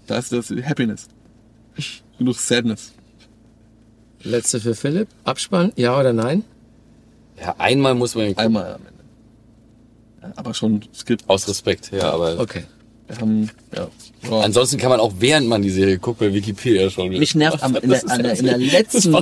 [0.06, 1.08] Da ist das Happiness.
[2.20, 2.93] Genug Sadness.
[4.26, 5.07] Letzte für Philipp.
[5.23, 6.43] Abspann, ja oder nein?
[7.39, 9.03] Ja, einmal muss man Einmal am Ende.
[10.21, 12.63] Ja, aber schon, es gibt, aus Respekt, ja, aber Okay.
[13.07, 13.88] wir haben, ja.
[14.23, 14.39] ja.
[14.39, 17.09] ansonsten kann man auch während man die Serie guckt bei Wikipedia schon.
[17.09, 19.13] Mich nervt am, in, der, an der, in, der letzten,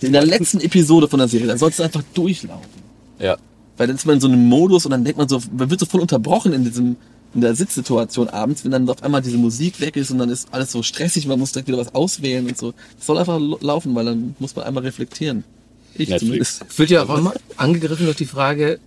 [0.00, 2.82] in der letzten Episode von der Serie, da sollst du einfach durchlaufen.
[3.18, 3.36] Ja.
[3.76, 5.80] Weil dann ist man in so einem Modus und dann denkt man so, man wird
[5.80, 6.96] so voll unterbrochen in diesem,
[7.36, 10.48] in der Sitzsituation abends, wenn dann auf einmal diese Musik weg ist und dann ist
[10.52, 12.72] alles so stressig, man muss direkt wieder was auswählen und so.
[12.96, 15.44] Das soll einfach laufen, weil dann muss man einmal reflektieren.
[15.94, 16.58] Ich Netflix.
[16.58, 16.78] zumindest.
[16.78, 18.80] Wird ja auch immer angegriffen durch die Frage,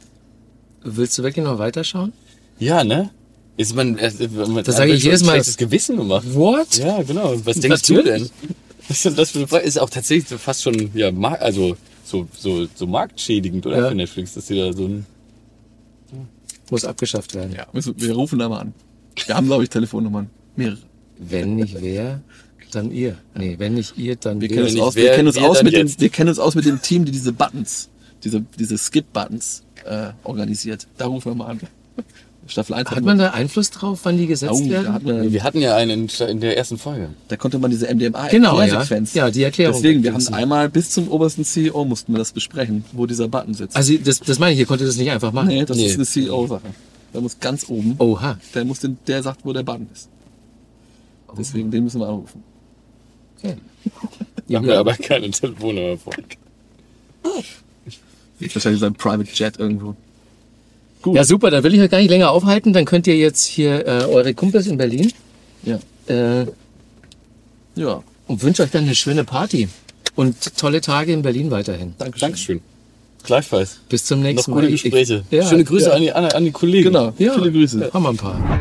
[0.84, 2.12] willst du wirklich noch weiterschauen?
[2.58, 3.12] Ja, ne?
[3.56, 4.12] Ist man, äh,
[4.48, 5.34] man Das sage ich jedes Mal.
[5.34, 6.26] schlechtes Gewissen gemacht.
[6.34, 6.78] What?
[6.78, 7.36] Ja, genau.
[7.46, 8.24] Was denkst du Natürlich.
[8.24, 8.56] denn?
[8.88, 9.66] Was ist denn das für eine Frage?
[9.66, 13.78] Ist auch tatsächlich fast schon, ja, also, so, so, so marktschädigend, oder?
[13.78, 13.90] Ja.
[13.90, 15.06] Für Netflix, dass die da so ein,
[16.70, 17.54] Muss abgeschafft werden.
[17.54, 18.74] Ja, wir, wir rufen da mal an.
[19.26, 20.30] Wir haben, glaube ich, Telefonnummern.
[20.56, 20.78] Mehrere.
[21.18, 22.22] Wenn nicht wer,
[22.72, 23.18] dann ihr.
[23.36, 25.64] Nee, wenn nicht ihr, dann Wir kennen uns aus, wer, wir kennen uns wir aus
[25.64, 26.00] mit dem, jetzt.
[26.00, 27.90] wir kennen uns aus mit dem Team, die diese Buttons,
[28.24, 30.88] diese, diese Skip-Buttons, äh, organisiert.
[30.98, 31.60] Da rufen wir mal an.
[32.50, 34.92] Staffel 1 Hat man da Einfluss drauf, wann die gesetzt oh, werden?
[34.94, 37.10] hat man, wir hatten ja einen in, in der ersten Folge.
[37.28, 38.64] da konnte man diese MDMA Genau, ja.
[38.66, 39.14] Erklärsequenz.
[39.14, 39.76] Ja, die Erklärung.
[39.76, 43.54] Deswegen, wir haben einmal bis zum obersten CEO mussten wir das besprechen, wo dieser Button
[43.54, 43.76] sitzt.
[43.76, 45.50] Also das, das meine ich, ihr konntet das nicht einfach machen.
[45.50, 45.86] nee, das nee.
[45.86, 46.62] ist eine CEO-Sache.
[47.14, 48.38] Der muss ganz oben, Oha.
[48.54, 50.10] der muss den, der sagt, wo der Button ist.
[51.38, 52.44] Deswegen, den müssen wir anrufen.
[53.38, 53.56] Okay.
[54.48, 56.14] Wir haben ja aber keine Telefonnummer vor.
[58.40, 59.96] Wahrscheinlich sein Private Jet irgendwo.
[61.02, 61.16] Gut.
[61.16, 62.74] Ja, super, dann will ich euch gar nicht länger aufhalten.
[62.74, 65.12] Dann könnt ihr jetzt hier äh, eure Kumpels in Berlin
[65.64, 65.80] Ja.
[66.08, 66.46] äh,
[67.76, 68.04] Ja.
[68.28, 69.70] und wünsche euch dann eine schöne Party
[70.16, 71.94] und tolle Tage in Berlin weiterhin.
[71.98, 72.20] Dankeschön.
[72.28, 72.62] Dankeschön.
[73.24, 73.80] Gleichfalls.
[73.90, 74.74] Bis zum Noch nächsten gute Mal.
[74.74, 75.24] Ich- Gespräche.
[75.32, 75.94] Ja, Schöne Grüße ja.
[75.96, 76.86] an, die, an, an die Kollegen.
[76.86, 77.14] Genau.
[77.18, 77.90] Ja, Viele Grüße.
[77.94, 78.60] Haben wir ein paar.